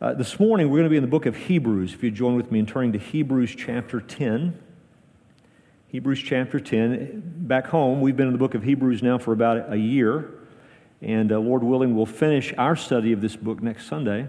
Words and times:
Uh, 0.00 0.14
this 0.14 0.40
morning, 0.40 0.70
we're 0.70 0.78
going 0.78 0.84
to 0.84 0.90
be 0.90 0.96
in 0.96 1.02
the 1.02 1.06
book 1.10 1.26
of 1.26 1.36
Hebrews. 1.36 1.92
If 1.92 2.02
you 2.02 2.10
join 2.10 2.34
with 2.34 2.50
me 2.50 2.58
in 2.58 2.64
turning 2.64 2.90
to 2.92 2.98
Hebrews 2.98 3.54
chapter 3.54 4.00
10. 4.00 4.58
Hebrews 5.88 6.20
chapter 6.20 6.58
10. 6.58 7.22
Back 7.46 7.66
home, 7.66 8.00
we've 8.00 8.16
been 8.16 8.28
in 8.28 8.32
the 8.32 8.38
book 8.38 8.54
of 8.54 8.62
Hebrews 8.62 9.02
now 9.02 9.18
for 9.18 9.34
about 9.34 9.70
a 9.70 9.76
year. 9.76 10.30
And 11.02 11.30
uh, 11.30 11.38
Lord 11.38 11.62
willing, 11.62 11.94
we'll 11.94 12.06
finish 12.06 12.54
our 12.56 12.76
study 12.76 13.12
of 13.12 13.20
this 13.20 13.36
book 13.36 13.62
next 13.62 13.88
Sunday. 13.88 14.26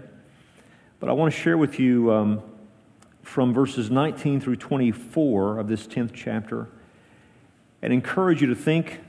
But 1.00 1.08
I 1.08 1.14
want 1.14 1.32
to 1.32 1.40
share 1.40 1.56
with 1.56 1.80
you 1.80 2.12
um, 2.12 2.42
from 3.22 3.54
verses 3.54 3.90
19 3.90 4.42
through 4.42 4.56
24 4.56 5.58
of 5.58 5.68
this 5.68 5.86
10th 5.86 6.10
chapter 6.12 6.68
and 7.80 7.94
encourage 7.94 8.42
you 8.42 8.46
to 8.48 8.54
think 8.54 9.00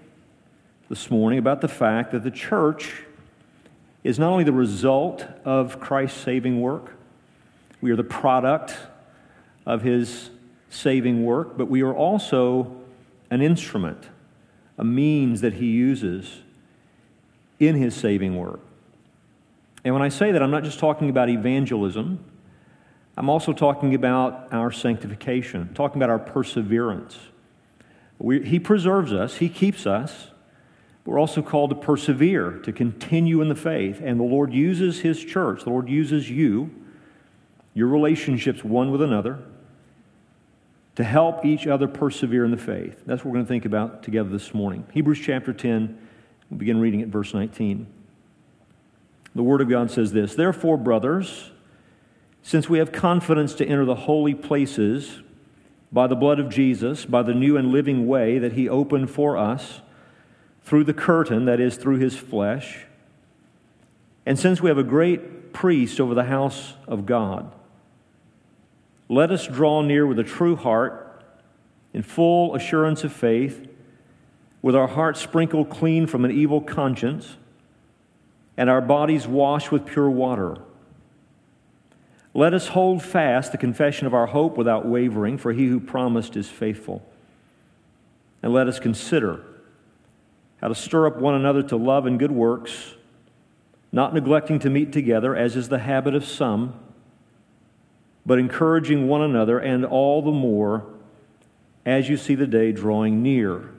this 0.88 1.12
morning 1.12 1.40
about 1.40 1.60
the 1.60 1.68
fact 1.68 2.14
that 2.14 2.24
the 2.24 2.32
church 2.32 3.04
is 4.04 4.20
not 4.20 4.30
only 4.30 4.44
the 4.44 4.52
result 4.52 5.26
of 5.46 5.80
Christ's 5.80 6.20
saving 6.20 6.62
work, 6.62 6.96
we 7.82 7.92
are 7.92 7.96
the 7.96 8.04
product 8.04 8.78
of 9.66 9.82
his 9.82 10.30
saving 10.70 11.24
work, 11.26 11.58
but 11.58 11.70
we 11.70 11.82
are 11.82 11.94
also 11.94 12.76
an 13.30 13.42
instrument, 13.42 14.10
a 14.78 14.84
means 14.84 15.42
that 15.42 15.54
he 15.54 15.68
uses 15.68 16.42
in 17.60 17.76
his 17.76 17.96
saving 17.96 18.38
work. 18.38 18.60
And 19.84 19.94
when 19.94 20.04
I 20.04 20.10
say 20.10 20.32
that, 20.32 20.42
I'm 20.42 20.52
not 20.52 20.64
just 20.64 20.80
talking 20.80 21.10
about 21.10 21.30
evangelism, 21.30 22.24
I'm 23.16 23.30
also 23.30 23.54
talking 23.54 23.94
about 23.94 24.52
our 24.52 24.72
sanctification, 24.72 25.74
talking 25.74 26.02
about 26.02 26.10
our 26.10 26.20
perseverance. 26.20 27.18
We, 28.18 28.44
he 28.44 28.60
preserves 28.60 29.14
us, 29.14 29.38
he 29.38 29.50
keeps 29.50 29.86
us, 29.86 30.28
we're 31.06 31.20
also 31.20 31.42
called 31.42 31.70
to 31.70 31.76
persevere, 31.76 32.52
to 32.60 32.72
continue 32.72 33.42
in 33.42 33.50
the 33.50 33.56
faith. 33.56 34.02
And 34.04 34.20
the 34.20 34.26
Lord 34.26 34.54
uses 34.54 35.02
His 35.02 35.24
church, 35.24 35.64
the 35.64 35.70
Lord 35.70 35.90
uses 35.90 36.30
you, 36.30 36.72
your 37.74 37.88
relationships 37.88 38.64
one 38.64 38.92
with 38.92 39.02
another, 39.02 39.40
to 40.96 41.04
help 41.04 41.44
each 41.44 41.66
other 41.68 41.88
persevere 41.88 42.46
in 42.46 42.52
the 42.52 42.58
faith. 42.58 43.02
That's 43.06 43.24
what 43.24 43.32
we're 43.32 43.38
going 43.38 43.46
to 43.46 43.50
think 43.50 43.66
about 43.66 44.04
together 44.04 44.30
this 44.30 44.54
morning. 44.54 44.86
Hebrews 44.94 45.20
chapter 45.20 45.52
10, 45.52 45.98
we'll 46.50 46.60
begin 46.60 46.80
reading 46.80 47.02
at 47.02 47.08
verse 47.08 47.34
19. 47.34 47.88
The 49.36 49.44
Word 49.44 49.62
of 49.62 49.70
God 49.70 49.90
says 49.90 50.14
this 50.14 50.36
Therefore, 50.36 50.78
brothers, 50.78 51.52
since 52.44 52.70
we 52.70 52.78
have 52.78 52.92
confidence 52.92 53.56
to 53.56 53.66
enter 53.66 53.86
the 53.86 53.96
holy 53.96 54.36
places 54.36 55.22
by 55.92 56.08
the 56.08 56.16
blood 56.16 56.40
of 56.40 56.50
Jesus, 56.50 57.06
by 57.06 57.24
the 57.24 57.34
new 57.34 57.58
and 57.58 57.72
living 57.72 58.08
way 58.08 58.38
that 58.38 58.54
He 58.54 58.70
opened 58.70 59.10
for 59.10 59.38
us, 59.38 59.82
through 60.64 60.86
the 60.86 60.94
curtain, 60.94 61.46
that 61.46 61.60
is, 61.60 61.76
through 61.76 61.98
his 61.98 62.16
flesh. 62.16 62.86
And 64.26 64.40
since 64.40 64.62
we 64.62 64.70
have 64.70 64.78
a 64.78 64.84
great 64.84 65.54
priest 65.54 66.00
over 66.00 66.14
the 66.14 66.24
house 66.24 66.74
of 66.88 67.06
God, 67.06 67.54
let 69.10 69.32
us 69.32 69.46
draw 69.46 69.82
near 69.82 70.08
with 70.08 70.18
a 70.20 70.24
true 70.24 70.56
heart, 70.56 71.24
in 71.94 72.02
full 72.02 72.56
assurance 72.56 73.04
of 73.04 73.14
faith, 73.14 73.68
with 74.62 74.76
our 74.76 74.88
hearts 74.88 75.20
sprinkled 75.20 75.70
clean 75.70 76.08
from 76.08 76.26
an 76.26 76.32
evil 76.32 76.62
conscience, 76.62 77.36
and 78.56 78.70
our 78.70 78.82
bodies 78.82 79.28
washed 79.28 79.72
with 79.72 79.86
pure 79.86 80.10
water. 80.10 80.58
Let 82.34 82.54
us 82.54 82.70
hold 82.70 83.04
fast 83.04 83.52
the 83.52 83.58
confession 83.58 84.08
of 84.08 84.14
our 84.14 84.26
hope 84.28 84.58
without 84.58 84.88
wavering, 84.88 85.38
for 85.38 85.54
he 85.54 85.68
who 85.68 85.80
promised 85.80 86.36
is 86.36 86.50
faithful. 86.50 87.06
And 88.42 88.54
let 88.54 88.68
us 88.68 88.80
consider 88.80 89.44
how 90.64 90.70
to 90.70 90.76
stir 90.76 91.06
up 91.06 91.18
one 91.18 91.36
another 91.36 91.62
to 91.62 91.76
love 91.76 92.06
and 92.06 92.18
good 92.18 92.32
works, 92.32 92.94
not 93.92 94.14
neglecting 94.14 94.60
to 94.60 94.70
meet 94.70 94.94
together, 94.94 95.36
as 95.36 95.58
is 95.58 95.68
the 95.68 95.80
habit 95.80 96.16
of 96.16 96.24
some, 96.24 96.74
but 98.26 98.40
encouraging 98.40 99.10
one 99.10 99.22
another, 99.22 99.60
and 99.60 99.84
all 99.86 100.22
the 100.22 100.32
more 100.32 100.86
as 101.86 102.08
you 102.08 102.16
see 102.16 102.34
the 102.34 102.48
day 102.48 102.72
drawing 102.72 103.22
near. 103.22 103.72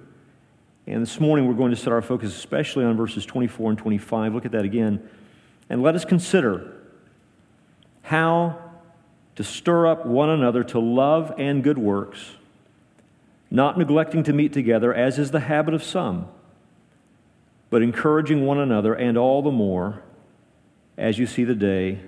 And 0.87 1.01
this 1.01 1.19
morning 1.19 1.49
we're 1.49 1.55
going 1.55 1.71
to 1.71 1.77
set 1.77 1.91
our 1.91 2.03
focus 2.03 2.37
especially 2.37 2.85
on 2.85 2.99
verses 2.99 3.25
24 3.25 3.71
and 3.71 3.79
25. 3.79 4.35
Look 4.35 4.45
at 4.45 4.53
that 4.53 4.67
again. 4.67 5.09
And 5.71 5.83
let 5.83 5.95
us 5.95 6.05
consider 6.05 6.71
how 8.03 8.59
to 9.37 9.43
stir 9.43 9.87
up 9.87 10.05
one 10.05 10.29
another 10.29 10.63
to 10.65 10.79
love 10.79 11.33
and 11.39 11.65
good 11.65 11.79
works, 11.79 12.33
not 13.51 13.79
neglecting 13.79 14.23
to 14.25 14.35
meet 14.35 14.53
together, 14.53 14.93
as 14.93 15.19
is 15.19 15.31
the 15.31 15.41
habit 15.41 15.73
of 15.73 15.83
some 15.83 16.29
but 17.75 17.83
encouraging 17.83 18.47
one 18.47 18.61
another, 18.61 18.95
and 18.95 19.19
all 19.19 19.43
the 19.43 19.51
more 19.51 20.01
as 20.97 21.19
you 21.19 21.27
see 21.27 21.43
the 21.43 21.57
day 21.57 21.99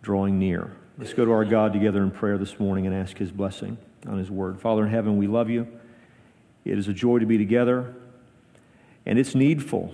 drawing 0.00 0.38
near. 0.38 0.74
Let's 0.96 1.12
go 1.12 1.26
to 1.26 1.32
our 1.32 1.44
God 1.44 1.74
together 1.74 2.02
in 2.02 2.10
prayer 2.10 2.38
this 2.38 2.58
morning 2.58 2.86
and 2.86 2.96
ask 2.96 3.18
His 3.18 3.30
blessing 3.30 3.76
on 4.08 4.16
His 4.16 4.30
word. 4.30 4.58
Father 4.58 4.84
in 4.84 4.90
heaven, 4.90 5.18
we 5.18 5.26
love 5.26 5.50
you. 5.50 5.68
It 6.64 6.78
is 6.78 6.88
a 6.88 6.94
joy 6.94 7.18
to 7.18 7.26
be 7.26 7.36
together, 7.36 7.94
and 9.04 9.18
it's 9.18 9.34
needful 9.34 9.92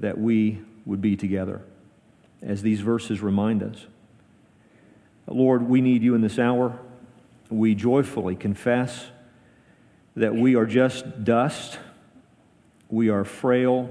that 0.00 0.18
we 0.18 0.58
would 0.84 1.00
be 1.00 1.14
together, 1.14 1.62
as 2.42 2.60
these 2.60 2.80
verses 2.80 3.20
remind 3.20 3.62
us. 3.62 3.86
Lord, 5.28 5.68
we 5.68 5.80
need 5.80 6.02
you 6.02 6.16
in 6.16 6.22
this 6.22 6.40
hour. 6.40 6.76
We 7.50 7.76
joyfully 7.76 8.34
confess 8.34 9.12
that 10.16 10.34
we 10.34 10.56
are 10.56 10.66
just 10.66 11.22
dust 11.22 11.78
we 12.92 13.08
are 13.08 13.24
frail, 13.24 13.88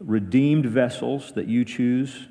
redeemed 0.00 0.66
vessels 0.66 1.32
that 1.32 1.46
you 1.46 1.64
choose 1.64 2.26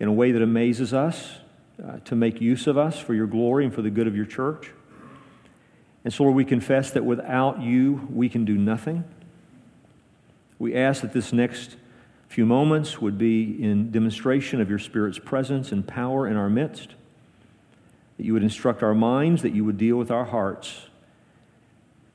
in 0.00 0.08
a 0.08 0.12
way 0.12 0.32
that 0.32 0.42
amazes 0.42 0.92
us 0.92 1.38
uh, 1.82 1.98
to 2.00 2.16
make 2.16 2.40
use 2.40 2.66
of 2.66 2.76
us 2.76 2.98
for 2.98 3.14
your 3.14 3.28
glory 3.28 3.64
and 3.64 3.72
for 3.72 3.80
the 3.80 3.90
good 3.90 4.08
of 4.08 4.16
your 4.16 4.26
church. 4.26 4.72
And 6.04 6.12
so, 6.12 6.24
Lord, 6.24 6.34
we 6.34 6.44
confess 6.44 6.90
that 6.90 7.04
without 7.04 7.62
you, 7.62 8.08
we 8.12 8.28
can 8.28 8.44
do 8.44 8.56
nothing. 8.56 9.04
We 10.58 10.74
ask 10.74 11.00
that 11.02 11.12
this 11.12 11.32
next 11.32 11.76
few 12.28 12.44
moments 12.44 13.00
would 13.00 13.16
be 13.16 13.62
in 13.62 13.92
demonstration 13.92 14.60
of 14.60 14.68
your 14.68 14.80
Spirit's 14.80 15.20
presence 15.20 15.70
and 15.70 15.86
power 15.86 16.26
in 16.26 16.36
our 16.36 16.50
midst, 16.50 16.88
that 18.16 18.26
you 18.26 18.32
would 18.32 18.42
instruct 18.42 18.82
our 18.82 18.94
minds, 18.94 19.42
that 19.42 19.54
you 19.54 19.64
would 19.64 19.78
deal 19.78 19.96
with 19.96 20.10
our 20.10 20.24
hearts 20.24 20.88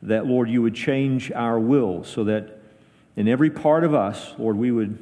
that, 0.04 0.26
Lord, 0.26 0.50
you 0.50 0.62
would 0.62 0.76
change 0.76 1.32
our 1.32 1.60
will 1.60 2.04
so 2.04 2.24
that 2.24 2.60
in 3.16 3.28
every 3.28 3.50
part 3.50 3.84
of 3.84 3.94
us, 3.94 4.34
Lord, 4.38 4.58
we 4.58 4.72
would 4.72 5.02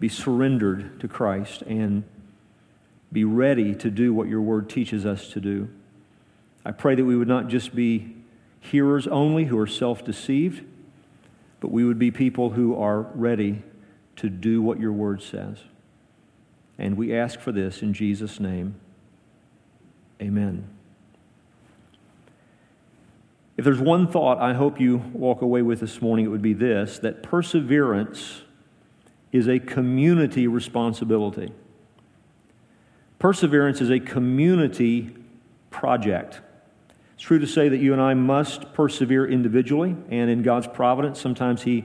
be 0.00 0.08
surrendered 0.08 1.00
to 1.00 1.08
Christ 1.08 1.62
and 1.62 2.04
be 3.12 3.24
ready 3.24 3.74
to 3.76 3.90
do 3.90 4.12
what 4.12 4.28
your 4.28 4.40
word 4.40 4.68
teaches 4.68 5.06
us 5.06 5.28
to 5.28 5.40
do. 5.40 5.68
I 6.64 6.72
pray 6.72 6.94
that 6.94 7.04
we 7.04 7.16
would 7.16 7.28
not 7.28 7.48
just 7.48 7.74
be 7.74 8.16
hearers 8.60 9.06
only 9.06 9.44
who 9.44 9.58
are 9.58 9.66
self 9.66 10.04
deceived, 10.04 10.64
but 11.60 11.70
we 11.70 11.84
would 11.84 11.98
be 11.98 12.10
people 12.10 12.50
who 12.50 12.76
are 12.76 13.02
ready 13.02 13.62
to 14.16 14.28
do 14.28 14.60
what 14.60 14.80
your 14.80 14.92
word 14.92 15.22
says. 15.22 15.58
And 16.78 16.96
we 16.96 17.16
ask 17.16 17.40
for 17.40 17.52
this 17.52 17.82
in 17.82 17.94
Jesus' 17.94 18.40
name. 18.40 18.74
Amen. 20.20 20.75
If 23.56 23.64
there's 23.64 23.80
one 23.80 24.06
thought 24.06 24.38
I 24.38 24.52
hope 24.52 24.80
you 24.80 24.98
walk 25.12 25.40
away 25.40 25.62
with 25.62 25.80
this 25.80 26.02
morning, 26.02 26.26
it 26.26 26.28
would 26.28 26.42
be 26.42 26.52
this 26.52 26.98
that 26.98 27.22
perseverance 27.22 28.42
is 29.32 29.48
a 29.48 29.58
community 29.58 30.46
responsibility. 30.46 31.52
Perseverance 33.18 33.80
is 33.80 33.90
a 33.90 33.98
community 33.98 35.16
project. 35.70 36.40
It's 37.14 37.22
true 37.22 37.38
to 37.38 37.46
say 37.46 37.70
that 37.70 37.78
you 37.78 37.94
and 37.94 38.02
I 38.02 38.12
must 38.12 38.74
persevere 38.74 39.26
individually, 39.26 39.96
and 40.10 40.28
in 40.28 40.42
God's 40.42 40.66
providence, 40.66 41.18
sometimes 41.18 41.62
He 41.62 41.84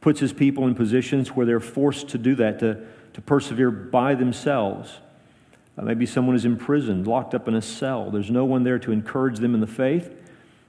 puts 0.00 0.20
His 0.20 0.32
people 0.32 0.68
in 0.68 0.76
positions 0.76 1.30
where 1.30 1.44
they're 1.44 1.58
forced 1.58 2.08
to 2.10 2.18
do 2.18 2.36
that, 2.36 2.60
to, 2.60 2.86
to 3.14 3.20
persevere 3.20 3.72
by 3.72 4.14
themselves. 4.14 4.98
Uh, 5.76 5.82
maybe 5.82 6.06
someone 6.06 6.36
is 6.36 6.44
imprisoned, 6.44 7.08
locked 7.08 7.34
up 7.34 7.48
in 7.48 7.56
a 7.56 7.62
cell. 7.62 8.12
There's 8.12 8.30
no 8.30 8.44
one 8.44 8.62
there 8.62 8.78
to 8.78 8.92
encourage 8.92 9.40
them 9.40 9.54
in 9.54 9.60
the 9.60 9.66
faith. 9.66 10.14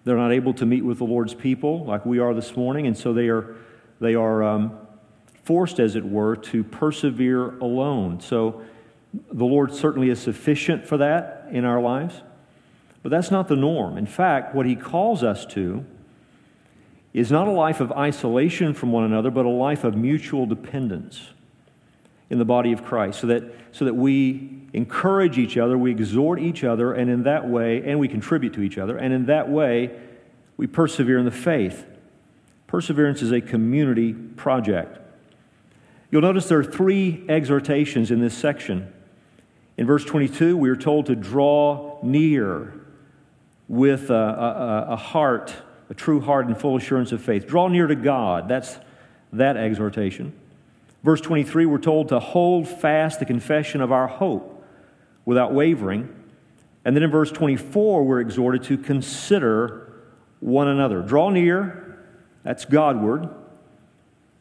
They're 0.06 0.16
not 0.16 0.32
able 0.32 0.54
to 0.54 0.66
meet 0.66 0.86
with 0.86 1.00
the 1.00 1.04
Lord's 1.04 1.34
people 1.34 1.84
like 1.84 2.06
we 2.06 2.20
are 2.20 2.34
this 2.34 2.56
morning, 2.56 2.88
and 2.88 2.96
so 2.98 3.12
they 3.12 3.28
are, 3.28 3.56
they 4.00 4.16
are 4.16 4.44
um, 4.44 4.78
forced, 5.44 5.80
as 5.80 5.96
it 5.96 6.06
were, 6.06 6.36
to 6.38 6.64
persevere 6.64 7.58
alone. 7.58 8.20
So 8.22 8.62
the 9.32 9.46
Lord 9.46 9.74
certainly 9.74 10.10
is 10.10 10.20
sufficient 10.20 10.86
for 10.86 10.98
that 10.98 11.48
in 11.52 11.66
our 11.66 11.82
lives, 11.82 12.22
but 13.02 13.10
that's 13.10 13.32
not 13.32 13.48
the 13.48 13.56
norm. 13.56 13.98
In 13.98 14.06
fact, 14.06 14.54
what 14.54 14.68
He 14.68 14.76
calls 14.76 15.24
us 15.24 15.46
to 15.48 15.84
is 17.14 17.32
not 17.32 17.48
a 17.48 17.52
life 17.52 17.80
of 17.80 17.92
isolation 17.92 18.74
from 18.74 18.92
one 18.92 19.06
another, 19.06 19.32
but 19.32 19.46
a 19.46 19.50
life 19.50 19.84
of 19.84 19.96
mutual 19.96 20.46
dependence 20.46 21.30
in 22.30 22.40
the 22.40 22.46
body 22.46 22.72
of 22.72 22.84
Christ, 22.84 23.20
so 23.20 23.28
that, 23.28 23.44
so 23.72 23.86
that 23.86 23.94
we 23.94 24.62
encourage 24.74 25.38
each 25.38 25.58
other, 25.58 25.78
we 25.78 25.92
exhort 25.92 26.40
each 26.40 26.64
other, 26.64 26.94
and 26.94 27.10
in 27.10 27.24
that 27.24 27.48
way, 27.48 27.84
and 27.86 28.00
we 28.00 28.08
contribute 28.08 28.54
to 28.54 28.62
each 28.62 28.78
other, 28.78 28.98
and 28.98 29.14
in 29.14 29.28
that 29.28 29.50
way, 29.50 30.00
we 30.58 30.68
persevere 30.68 31.20
in 31.20 31.26
the 31.26 31.32
faith. 31.32 31.86
Perseverance 32.68 33.22
is 33.22 33.32
a 33.32 33.42
community 33.42 34.14
project. 34.14 35.00
You'll 36.12 36.22
notice 36.22 36.48
there 36.48 36.60
are 36.60 36.64
three 36.64 37.26
exhortations 37.30 38.12
in 38.12 38.22
this 38.22 38.36
section. 38.38 38.92
In 39.78 39.86
verse 39.86 40.06
22, 40.06 40.56
we 40.58 40.70
are 40.70 40.76
told 40.76 41.08
to 41.08 41.16
draw 41.16 42.00
near 42.02 42.74
with 43.68 44.10
a, 44.10 44.14
a, 44.14 44.86
a, 44.94 44.96
heart, 44.96 45.54
a 45.90 45.94
true 45.94 46.22
heart 46.22 46.48
and 46.48 46.58
full 46.58 46.78
assurance 46.78 47.12
of 47.12 47.22
faith. 47.22 47.48
Draw 47.48 47.68
near 47.70 47.88
to 47.88 47.96
God. 47.96 48.48
That's 48.48 48.80
that 49.34 49.58
exhortation. 49.58 50.34
Verse 51.06 51.22
23, 51.22 51.68
we're 51.68 51.78
told 51.78 52.10
to 52.10 52.20
hold 52.20 52.68
fast 52.68 53.20
the 53.20 53.28
confession 53.28 53.80
of 53.80 53.92
our 53.92 54.08
hope 54.08 54.66
without 55.24 55.54
wavering. 55.54 56.10
And 56.84 56.96
then 56.96 57.04
in 57.04 57.12
verse 57.12 57.32
24, 57.32 58.04
we're 58.04 58.22
exhorted 58.22 58.64
to 58.64 58.78
consider 58.80 59.94
one 60.40 60.68
another. 60.68 61.04
Draw 61.04 61.30
near, 61.30 62.00
that's 62.42 62.66
Godward. 62.66 63.30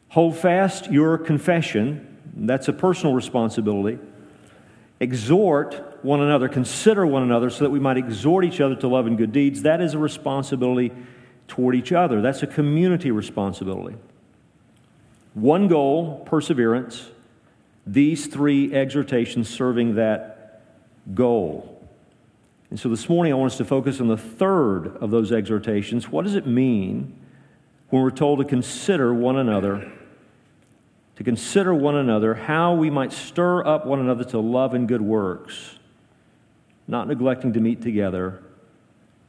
Hold 0.09 0.37
fast 0.37 0.89
your 0.89 1.19
confession, 1.19 2.17
that's 2.35 2.67
a 2.67 2.73
personal 2.73 3.13
responsibility. 3.13 3.99
Exhort 4.99 5.99
one 6.01 6.19
another, 6.19 6.49
consider 6.49 7.05
one 7.05 7.21
another, 7.21 7.51
so 7.51 7.63
that 7.63 7.69
we 7.69 7.79
might 7.79 7.97
exhort 7.97 8.43
each 8.43 8.59
other 8.59 8.75
to 8.77 8.87
love 8.87 9.05
and 9.05 9.19
good 9.19 9.31
deeds. 9.31 9.61
That 9.61 9.81
is 9.81 9.93
a 9.93 9.99
responsibility 9.99 10.91
toward 11.47 11.75
each 11.75 11.91
other, 11.91 12.23
that's 12.23 12.41
a 12.41 12.47
community 12.47 13.11
responsibility. 13.11 13.97
One 15.35 15.67
goal, 15.67 16.23
perseverance, 16.25 17.11
these 17.85 18.27
three 18.27 18.73
exhortations 18.73 19.49
serving 19.49 19.95
that 19.95 20.63
goal. 21.13 21.71
And 22.69 22.79
so 22.79 22.87
this 22.87 23.09
morning 23.09 23.33
I 23.33 23.35
want 23.35 23.51
us 23.51 23.57
to 23.57 23.65
focus 23.65 23.99
on 23.99 24.07
the 24.07 24.17
third 24.17 24.95
of 24.97 25.11
those 25.11 25.33
exhortations. 25.33 26.09
What 26.09 26.23
does 26.23 26.35
it 26.35 26.47
mean 26.47 27.19
when 27.89 28.01
we're 28.01 28.11
told 28.11 28.39
to 28.39 28.45
consider 28.45 29.13
one 29.13 29.37
another? 29.37 29.91
To 31.17 31.23
consider 31.23 31.73
one 31.73 31.95
another, 31.95 32.33
how 32.33 32.73
we 32.73 32.89
might 32.89 33.11
stir 33.11 33.65
up 33.65 33.85
one 33.85 33.99
another 33.99 34.23
to 34.23 34.39
love 34.39 34.73
and 34.73 34.87
good 34.87 35.01
works, 35.01 35.77
not 36.87 37.09
neglecting 37.09 37.51
to 37.53 37.59
meet 37.59 37.81
together, 37.81 38.41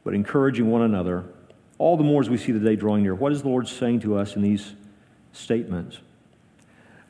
but 0.05 0.13
encouraging 0.13 0.71
one 0.71 0.83
another. 0.83 1.25
All 1.77 1.97
the 1.97 2.03
more 2.03 2.21
as 2.21 2.29
we 2.29 2.37
see 2.37 2.53
the 2.53 2.59
day 2.59 2.77
drawing 2.77 3.03
near. 3.03 3.13
What 3.13 3.33
is 3.33 3.41
the 3.41 3.49
Lord 3.49 3.67
saying 3.67 3.99
to 4.01 4.15
us 4.15 4.37
in 4.37 4.41
these 4.41 4.73
statements. 5.37 5.99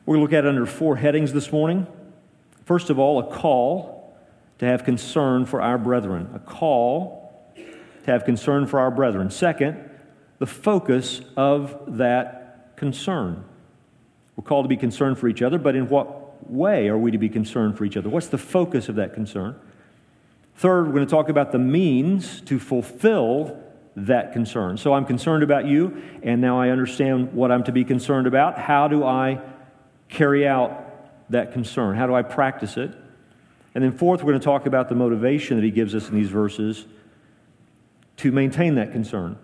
We're 0.06 0.16
going 0.16 0.28
to 0.28 0.36
look 0.36 0.44
at 0.44 0.46
under 0.48 0.66
four 0.66 0.96
headings 0.96 1.32
this 1.32 1.52
morning. 1.52 1.86
First 2.64 2.90
of 2.90 2.98
all, 2.98 3.18
a 3.18 3.34
call 3.34 4.16
to 4.58 4.66
have 4.66 4.84
concern 4.84 5.46
for 5.46 5.60
our 5.62 5.78
brethren. 5.78 6.30
A 6.34 6.38
call 6.38 7.52
to 7.56 8.10
have 8.10 8.24
concern 8.24 8.66
for 8.66 8.80
our 8.80 8.90
brethren. 8.90 9.30
Second, 9.30 9.88
the 10.38 10.46
focus 10.46 11.20
of 11.36 11.98
that 11.98 12.76
concern. 12.76 13.44
We're 14.36 14.44
called 14.44 14.64
to 14.64 14.68
be 14.68 14.76
concerned 14.76 15.18
for 15.18 15.28
each 15.28 15.42
other, 15.42 15.58
but 15.58 15.74
in 15.74 15.88
what 15.88 16.48
way 16.48 16.88
are 16.88 16.98
we 16.98 17.10
to 17.10 17.18
be 17.18 17.28
concerned 17.28 17.76
for 17.76 17.84
each 17.84 17.96
other? 17.96 18.08
What's 18.08 18.28
the 18.28 18.38
focus 18.38 18.88
of 18.88 18.94
that 18.96 19.14
concern? 19.14 19.56
Third, 20.56 20.86
we're 20.86 20.92
going 20.94 21.06
to 21.06 21.10
talk 21.10 21.28
about 21.28 21.52
the 21.52 21.58
means 21.58 22.40
to 22.42 22.58
fulfill 22.58 23.62
that 24.06 24.32
concern. 24.32 24.76
So 24.76 24.92
I'm 24.94 25.04
concerned 25.04 25.42
about 25.42 25.66
you, 25.66 26.02
and 26.22 26.40
now 26.40 26.60
I 26.60 26.70
understand 26.70 27.32
what 27.32 27.50
I'm 27.50 27.64
to 27.64 27.72
be 27.72 27.84
concerned 27.84 28.26
about. 28.26 28.58
How 28.58 28.88
do 28.88 29.04
I 29.04 29.40
carry 30.08 30.46
out 30.46 31.30
that 31.30 31.52
concern? 31.52 31.96
How 31.96 32.06
do 32.06 32.14
I 32.14 32.22
practice 32.22 32.76
it? 32.76 32.94
And 33.74 33.84
then, 33.84 33.92
fourth, 33.92 34.22
we're 34.22 34.32
going 34.32 34.40
to 34.40 34.44
talk 34.44 34.66
about 34.66 34.88
the 34.88 34.94
motivation 34.94 35.56
that 35.56 35.64
he 35.64 35.70
gives 35.70 35.94
us 35.94 36.08
in 36.08 36.14
these 36.14 36.30
verses 36.30 36.86
to 38.18 38.32
maintain 38.32 38.76
that 38.76 38.92
concern. 38.92 39.38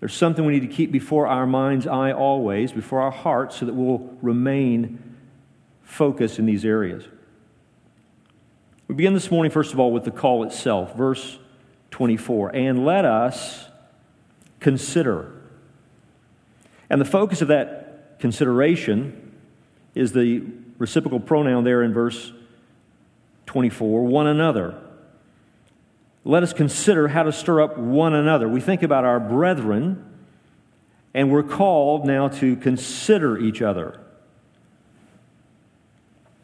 There's 0.00 0.14
something 0.14 0.44
we 0.44 0.54
need 0.54 0.68
to 0.68 0.74
keep 0.74 0.92
before 0.92 1.26
our 1.26 1.46
mind's 1.46 1.86
eye 1.86 2.12
always, 2.12 2.72
before 2.72 3.00
our 3.00 3.10
hearts, 3.10 3.56
so 3.56 3.66
that 3.66 3.74
we'll 3.74 3.98
remain 4.22 5.16
focused 5.82 6.38
in 6.38 6.46
these 6.46 6.64
areas. 6.64 7.04
We 8.88 8.94
begin 8.94 9.14
this 9.14 9.30
morning, 9.30 9.50
first 9.50 9.72
of 9.72 9.80
all, 9.80 9.90
with 9.90 10.04
the 10.04 10.10
call 10.10 10.44
itself. 10.44 10.94
Verse 10.94 11.38
24. 11.90 12.54
And 12.54 12.84
let 12.84 13.04
us 13.04 13.66
consider. 14.60 15.32
And 16.88 17.00
the 17.00 17.06
focus 17.06 17.42
of 17.42 17.48
that 17.48 18.18
consideration 18.18 19.32
is 19.94 20.12
the 20.12 20.42
reciprocal 20.78 21.20
pronoun 21.20 21.64
there 21.64 21.82
in 21.82 21.92
verse 21.92 22.32
24 23.46 24.04
one 24.04 24.26
another. 24.26 24.78
Let 26.24 26.42
us 26.42 26.52
consider 26.52 27.08
how 27.08 27.22
to 27.22 27.32
stir 27.32 27.62
up 27.62 27.78
one 27.78 28.12
another. 28.12 28.48
We 28.48 28.60
think 28.60 28.82
about 28.82 29.04
our 29.04 29.20
brethren, 29.20 30.04
and 31.14 31.30
we're 31.30 31.44
called 31.44 32.04
now 32.04 32.28
to 32.28 32.56
consider 32.56 33.38
each 33.38 33.62
other. 33.62 34.00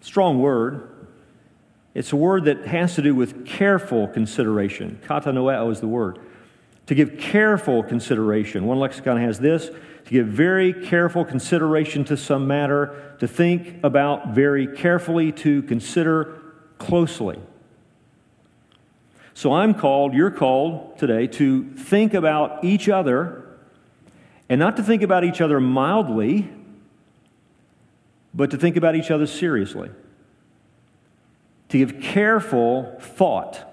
Strong 0.00 0.38
word. 0.38 0.91
It's 1.94 2.12
a 2.12 2.16
word 2.16 2.44
that 2.44 2.66
has 2.66 2.94
to 2.94 3.02
do 3.02 3.14
with 3.14 3.44
careful 3.44 4.08
consideration. 4.08 4.98
Kata 5.04 5.30
Katanoeo 5.30 5.70
is 5.70 5.80
the 5.80 5.88
word. 5.88 6.18
To 6.86 6.94
give 6.94 7.18
careful 7.18 7.82
consideration. 7.82 8.66
One 8.66 8.78
lexicon 8.78 9.18
has 9.18 9.38
this 9.38 9.70
to 10.04 10.10
give 10.10 10.26
very 10.26 10.72
careful 10.72 11.24
consideration 11.24 12.04
to 12.06 12.16
some 12.16 12.46
matter, 12.46 13.14
to 13.20 13.28
think 13.28 13.76
about 13.84 14.30
very 14.30 14.66
carefully, 14.66 15.30
to 15.30 15.62
consider 15.62 16.42
closely. 16.78 17.38
So 19.34 19.52
I'm 19.52 19.74
called, 19.74 20.12
you're 20.12 20.30
called 20.30 20.98
today 20.98 21.26
to 21.28 21.70
think 21.74 22.14
about 22.14 22.64
each 22.64 22.88
other 22.88 23.46
and 24.48 24.58
not 24.58 24.76
to 24.76 24.82
think 24.82 25.02
about 25.02 25.24
each 25.24 25.40
other 25.40 25.60
mildly, 25.60 26.50
but 28.34 28.50
to 28.50 28.56
think 28.56 28.76
about 28.76 28.96
each 28.96 29.10
other 29.10 29.26
seriously 29.26 29.90
to 31.72 31.78
give 31.78 32.02
careful 32.02 32.98
thought, 33.00 33.64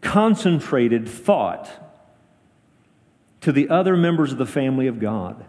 concentrated 0.00 1.06
thought 1.06 1.70
to 3.42 3.52
the 3.52 3.68
other 3.68 3.98
members 3.98 4.32
of 4.32 4.38
the 4.38 4.46
family 4.46 4.86
of 4.86 4.98
God. 4.98 5.44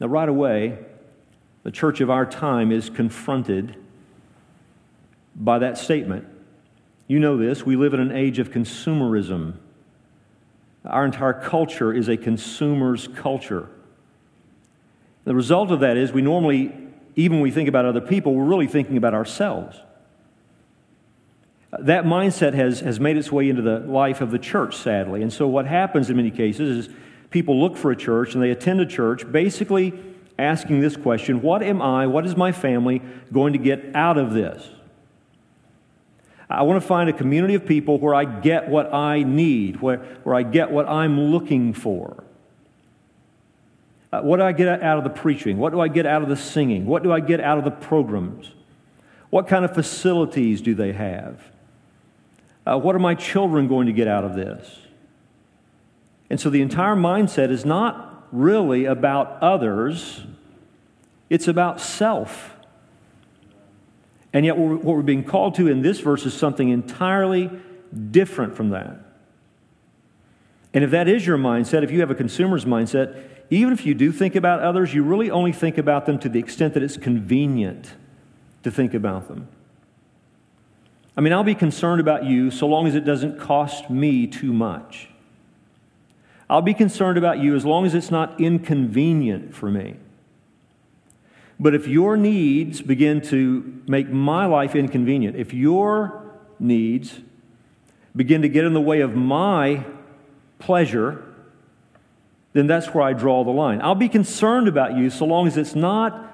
Now, 0.00 0.08
right 0.08 0.28
away, 0.28 0.76
the 1.62 1.70
church 1.70 2.00
of 2.00 2.10
our 2.10 2.26
time 2.26 2.72
is 2.72 2.90
confronted 2.90 3.76
by 5.36 5.60
that 5.60 5.78
statement. 5.78 6.26
You 7.06 7.20
know 7.20 7.36
this. 7.36 7.64
We 7.64 7.76
live 7.76 7.94
in 7.94 8.00
an 8.00 8.10
age 8.10 8.40
of 8.40 8.50
consumerism. 8.50 9.54
Our 10.84 11.04
entire 11.04 11.32
culture 11.32 11.92
is 11.92 12.08
a 12.08 12.16
consumer's 12.16 13.06
culture. 13.06 13.68
The 15.22 15.34
result 15.36 15.70
of 15.70 15.78
that 15.78 15.96
is 15.96 16.10
we 16.10 16.22
normally 16.22 16.81
even 17.16 17.38
when 17.38 17.42
we 17.42 17.50
think 17.50 17.68
about 17.68 17.84
other 17.84 18.00
people, 18.00 18.34
we're 18.34 18.44
really 18.44 18.66
thinking 18.66 18.96
about 18.96 19.14
ourselves. 19.14 19.80
That 21.78 22.04
mindset 22.04 22.52
has, 22.54 22.80
has 22.80 23.00
made 23.00 23.16
its 23.16 23.32
way 23.32 23.48
into 23.48 23.62
the 23.62 23.78
life 23.80 24.20
of 24.20 24.30
the 24.30 24.38
church, 24.38 24.76
sadly. 24.76 25.22
And 25.22 25.32
so, 25.32 25.48
what 25.48 25.66
happens 25.66 26.10
in 26.10 26.16
many 26.16 26.30
cases 26.30 26.86
is 26.86 26.94
people 27.30 27.58
look 27.58 27.76
for 27.76 27.90
a 27.90 27.96
church 27.96 28.34
and 28.34 28.42
they 28.42 28.50
attend 28.50 28.80
a 28.80 28.86
church 28.86 29.30
basically 29.30 29.94
asking 30.38 30.80
this 30.80 30.96
question 30.96 31.40
What 31.40 31.62
am 31.62 31.80
I, 31.80 32.06
what 32.06 32.26
is 32.26 32.36
my 32.36 32.52
family 32.52 33.00
going 33.32 33.54
to 33.54 33.58
get 33.58 33.94
out 33.94 34.18
of 34.18 34.34
this? 34.34 34.68
I 36.50 36.62
want 36.62 36.82
to 36.82 36.86
find 36.86 37.08
a 37.08 37.14
community 37.14 37.54
of 37.54 37.64
people 37.64 37.98
where 37.98 38.14
I 38.14 38.26
get 38.26 38.68
what 38.68 38.92
I 38.92 39.22
need, 39.22 39.80
where, 39.80 39.98
where 40.24 40.34
I 40.34 40.42
get 40.42 40.70
what 40.70 40.86
I'm 40.86 41.18
looking 41.18 41.72
for. 41.72 42.24
Uh, 44.12 44.20
what 44.20 44.36
do 44.36 44.42
I 44.42 44.52
get 44.52 44.82
out 44.82 44.98
of 44.98 45.04
the 45.04 45.10
preaching? 45.10 45.56
What 45.56 45.72
do 45.72 45.80
I 45.80 45.88
get 45.88 46.04
out 46.04 46.22
of 46.22 46.28
the 46.28 46.36
singing? 46.36 46.84
What 46.84 47.02
do 47.02 47.10
I 47.12 47.20
get 47.20 47.40
out 47.40 47.58
of 47.58 47.64
the 47.64 47.70
programs? 47.70 48.52
What 49.30 49.48
kind 49.48 49.64
of 49.64 49.74
facilities 49.74 50.60
do 50.60 50.74
they 50.74 50.92
have? 50.92 51.40
Uh, 52.66 52.78
what 52.78 52.94
are 52.94 53.00
my 53.00 53.14
children 53.14 53.66
going 53.66 53.86
to 53.86 53.92
get 53.92 54.06
out 54.06 54.24
of 54.24 54.34
this? 54.34 54.78
And 56.28 56.38
so 56.38 56.50
the 56.50 56.60
entire 56.60 56.94
mindset 56.94 57.50
is 57.50 57.64
not 57.64 58.26
really 58.30 58.84
about 58.84 59.42
others, 59.42 60.22
it's 61.30 61.48
about 61.48 61.80
self. 61.80 62.50
And 64.34 64.46
yet, 64.46 64.56
what 64.56 64.82
we're 64.82 65.02
being 65.02 65.24
called 65.24 65.56
to 65.56 65.68
in 65.68 65.82
this 65.82 66.00
verse 66.00 66.24
is 66.24 66.32
something 66.32 66.70
entirely 66.70 67.50
different 68.10 68.56
from 68.56 68.70
that. 68.70 68.98
And 70.72 70.82
if 70.82 70.90
that 70.90 71.06
is 71.08 71.26
your 71.26 71.36
mindset, 71.36 71.82
if 71.82 71.90
you 71.90 72.00
have 72.00 72.10
a 72.10 72.14
consumer's 72.14 72.64
mindset, 72.64 73.22
even 73.52 73.74
if 73.74 73.84
you 73.84 73.92
do 73.92 74.12
think 74.12 74.34
about 74.34 74.60
others, 74.60 74.94
you 74.94 75.02
really 75.02 75.30
only 75.30 75.52
think 75.52 75.76
about 75.76 76.06
them 76.06 76.18
to 76.20 76.28
the 76.30 76.38
extent 76.38 76.72
that 76.72 76.82
it's 76.82 76.96
convenient 76.96 77.92
to 78.62 78.70
think 78.70 78.94
about 78.94 79.28
them. 79.28 79.46
I 81.18 81.20
mean, 81.20 81.34
I'll 81.34 81.44
be 81.44 81.54
concerned 81.54 82.00
about 82.00 82.24
you 82.24 82.50
so 82.50 82.66
long 82.66 82.86
as 82.86 82.94
it 82.94 83.04
doesn't 83.04 83.38
cost 83.38 83.90
me 83.90 84.26
too 84.26 84.54
much. 84.54 85.10
I'll 86.48 86.62
be 86.62 86.72
concerned 86.72 87.18
about 87.18 87.40
you 87.40 87.54
as 87.54 87.66
long 87.66 87.84
as 87.84 87.94
it's 87.94 88.10
not 88.10 88.40
inconvenient 88.40 89.54
for 89.54 89.70
me. 89.70 89.96
But 91.60 91.74
if 91.74 91.86
your 91.86 92.16
needs 92.16 92.80
begin 92.80 93.20
to 93.22 93.82
make 93.86 94.08
my 94.08 94.46
life 94.46 94.74
inconvenient, 94.74 95.36
if 95.36 95.52
your 95.52 96.32
needs 96.58 97.20
begin 98.16 98.40
to 98.40 98.48
get 98.48 98.64
in 98.64 98.72
the 98.72 98.80
way 98.80 99.00
of 99.00 99.14
my 99.14 99.84
pleasure, 100.58 101.31
then 102.52 102.66
that's 102.66 102.88
where 102.88 103.02
I 103.02 103.12
draw 103.12 103.44
the 103.44 103.50
line. 103.50 103.80
I'll 103.82 103.94
be 103.94 104.08
concerned 104.08 104.68
about 104.68 104.96
you 104.96 105.10
so 105.10 105.24
long 105.24 105.46
as 105.46 105.56
it's 105.56 105.74
not 105.74 106.28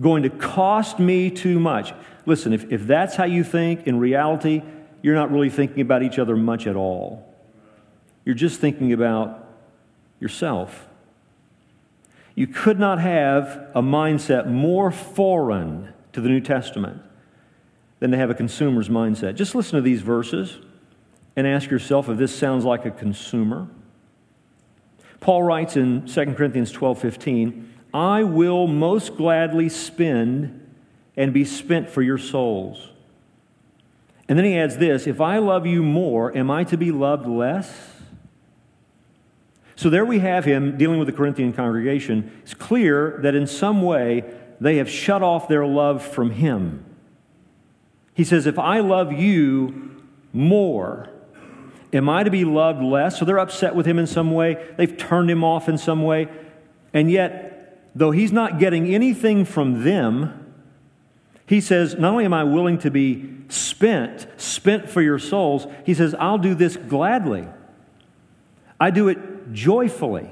going 0.00 0.22
to 0.22 0.30
cost 0.30 0.98
me 0.98 1.30
too 1.30 1.58
much. 1.58 1.92
Listen, 2.24 2.52
if, 2.52 2.70
if 2.70 2.86
that's 2.86 3.16
how 3.16 3.24
you 3.24 3.42
think, 3.42 3.86
in 3.86 3.98
reality, 3.98 4.62
you're 5.02 5.14
not 5.14 5.30
really 5.30 5.50
thinking 5.50 5.80
about 5.80 6.02
each 6.02 6.18
other 6.18 6.36
much 6.36 6.66
at 6.66 6.76
all. 6.76 7.32
You're 8.24 8.34
just 8.34 8.60
thinking 8.60 8.92
about 8.92 9.48
yourself. 10.20 10.86
You 12.34 12.46
could 12.46 12.78
not 12.78 13.00
have 13.00 13.68
a 13.74 13.82
mindset 13.82 14.46
more 14.46 14.90
foreign 14.90 15.92
to 16.12 16.20
the 16.20 16.28
New 16.28 16.40
Testament 16.40 17.00
than 17.98 18.10
to 18.10 18.16
have 18.16 18.30
a 18.30 18.34
consumer's 18.34 18.88
mindset. 18.88 19.36
Just 19.36 19.54
listen 19.54 19.76
to 19.76 19.82
these 19.82 20.02
verses 20.02 20.58
and 21.34 21.46
ask 21.46 21.70
yourself 21.70 22.08
if 22.08 22.18
this 22.18 22.36
sounds 22.36 22.64
like 22.64 22.84
a 22.84 22.90
consumer. 22.90 23.68
Paul 25.20 25.42
writes 25.42 25.76
in 25.76 26.06
2 26.06 26.34
Corinthians 26.34 26.70
12 26.72 26.98
15, 26.98 27.74
I 27.94 28.22
will 28.24 28.66
most 28.66 29.16
gladly 29.16 29.68
spend 29.68 30.62
and 31.16 31.32
be 31.32 31.44
spent 31.44 31.88
for 31.88 32.02
your 32.02 32.18
souls. 32.18 32.90
And 34.28 34.38
then 34.38 34.44
he 34.44 34.58
adds 34.58 34.76
this 34.76 35.06
If 35.06 35.20
I 35.20 35.38
love 35.38 35.66
you 35.66 35.82
more, 35.82 36.36
am 36.36 36.50
I 36.50 36.64
to 36.64 36.76
be 36.76 36.90
loved 36.90 37.26
less? 37.26 37.92
So 39.76 39.90
there 39.90 40.06
we 40.06 40.20
have 40.20 40.46
him 40.46 40.78
dealing 40.78 40.98
with 40.98 41.06
the 41.06 41.12
Corinthian 41.12 41.52
congregation. 41.52 42.40
It's 42.42 42.54
clear 42.54 43.18
that 43.22 43.34
in 43.34 43.46
some 43.46 43.82
way 43.82 44.24
they 44.58 44.76
have 44.76 44.88
shut 44.88 45.22
off 45.22 45.48
their 45.48 45.66
love 45.66 46.02
from 46.02 46.30
him. 46.30 46.84
He 48.14 48.24
says, 48.24 48.46
If 48.46 48.58
I 48.58 48.80
love 48.80 49.12
you 49.12 50.02
more, 50.32 51.10
am 51.92 52.08
I 52.08 52.22
to 52.22 52.30
be 52.30 52.44
loved 52.44 52.82
less? 52.82 53.18
So 53.18 53.24
they're 53.24 53.38
upset 53.38 53.74
with 53.74 53.86
him 53.86 53.98
in 53.98 54.06
some 54.06 54.32
way. 54.32 54.64
They've 54.76 54.96
turned 54.96 55.30
him 55.30 55.44
off 55.44 55.68
in 55.68 55.78
some 55.78 56.02
way. 56.02 56.28
And 56.92 57.10
yet, 57.10 57.80
though 57.94 58.10
he's 58.10 58.32
not 58.32 58.58
getting 58.58 58.94
anything 58.94 59.44
from 59.44 59.84
them, 59.84 60.54
he 61.46 61.60
says, 61.60 61.94
Not 61.94 62.12
only 62.12 62.24
am 62.24 62.34
I 62.34 62.44
willing 62.44 62.78
to 62.78 62.90
be 62.90 63.32
spent, 63.48 64.26
spent 64.36 64.88
for 64.88 65.00
your 65.00 65.18
souls, 65.18 65.66
he 65.84 65.94
says, 65.94 66.14
I'll 66.18 66.38
do 66.38 66.54
this 66.54 66.76
gladly. 66.76 67.46
I 68.80 68.90
do 68.90 69.08
it 69.08 69.52
joyfully. 69.52 70.28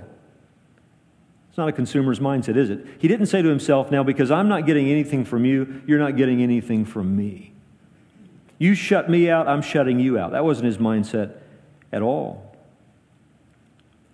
It's 1.48 1.58
not 1.58 1.68
a 1.68 1.72
consumer's 1.72 2.18
mindset, 2.18 2.56
is 2.56 2.68
it? 2.68 2.84
He 2.98 3.06
didn't 3.06 3.26
say 3.26 3.40
to 3.40 3.48
himself, 3.48 3.90
Now, 3.90 4.02
because 4.02 4.30
I'm 4.30 4.48
not 4.48 4.66
getting 4.66 4.90
anything 4.90 5.24
from 5.24 5.44
you, 5.44 5.82
you're 5.86 6.00
not 6.00 6.16
getting 6.16 6.42
anything 6.42 6.84
from 6.84 7.16
me. 7.16 7.52
You 8.58 8.74
shut 8.74 9.08
me 9.08 9.30
out, 9.30 9.46
I'm 9.46 9.62
shutting 9.62 10.00
you 10.00 10.18
out. 10.18 10.32
That 10.32 10.44
wasn't 10.44 10.66
his 10.66 10.78
mindset 10.78 11.36
at 11.94 12.02
all. 12.02 12.54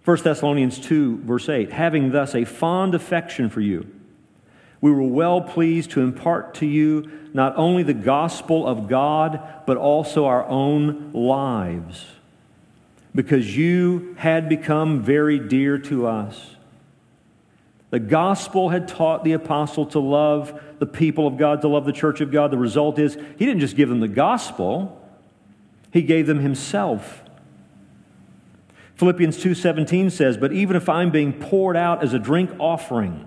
1 0.04 0.22
Thessalonians 0.22 0.78
2, 0.78 1.18
verse 1.18 1.48
8 1.48 1.72
having 1.72 2.12
thus 2.12 2.34
a 2.34 2.44
fond 2.44 2.94
affection 2.94 3.48
for 3.48 3.60
you, 3.60 3.86
we 4.80 4.90
were 4.90 5.02
well 5.02 5.40
pleased 5.40 5.90
to 5.92 6.00
impart 6.00 6.54
to 6.56 6.66
you 6.66 7.10
not 7.32 7.56
only 7.56 7.82
the 7.82 7.94
gospel 7.94 8.66
of 8.66 8.88
God, 8.88 9.42
but 9.66 9.76
also 9.76 10.26
our 10.26 10.46
own 10.46 11.12
lives, 11.12 12.06
because 13.14 13.56
you 13.56 14.14
had 14.18 14.48
become 14.48 15.02
very 15.02 15.38
dear 15.38 15.78
to 15.78 16.06
us. 16.06 16.56
The 17.90 17.98
gospel 17.98 18.68
had 18.68 18.88
taught 18.88 19.24
the 19.24 19.32
apostle 19.32 19.86
to 19.86 19.98
love 19.98 20.60
the 20.78 20.86
people 20.86 21.26
of 21.26 21.36
God, 21.36 21.60
to 21.62 21.68
love 21.68 21.84
the 21.84 21.92
church 21.92 22.20
of 22.20 22.30
God. 22.30 22.50
The 22.50 22.58
result 22.58 22.98
is, 22.98 23.14
he 23.14 23.46
didn't 23.46 23.60
just 23.60 23.76
give 23.76 23.88
them 23.88 24.00
the 24.00 24.08
gospel, 24.08 24.96
he 25.92 26.02
gave 26.02 26.26
them 26.26 26.40
himself. 26.40 27.22
Philippians 29.00 29.38
2:17 29.38 30.10
says, 30.10 30.36
"But 30.36 30.52
even 30.52 30.76
if 30.76 30.86
I'm 30.86 31.08
being 31.08 31.32
poured 31.32 31.74
out 31.74 32.02
as 32.02 32.12
a 32.12 32.18
drink 32.18 32.50
offering 32.58 33.26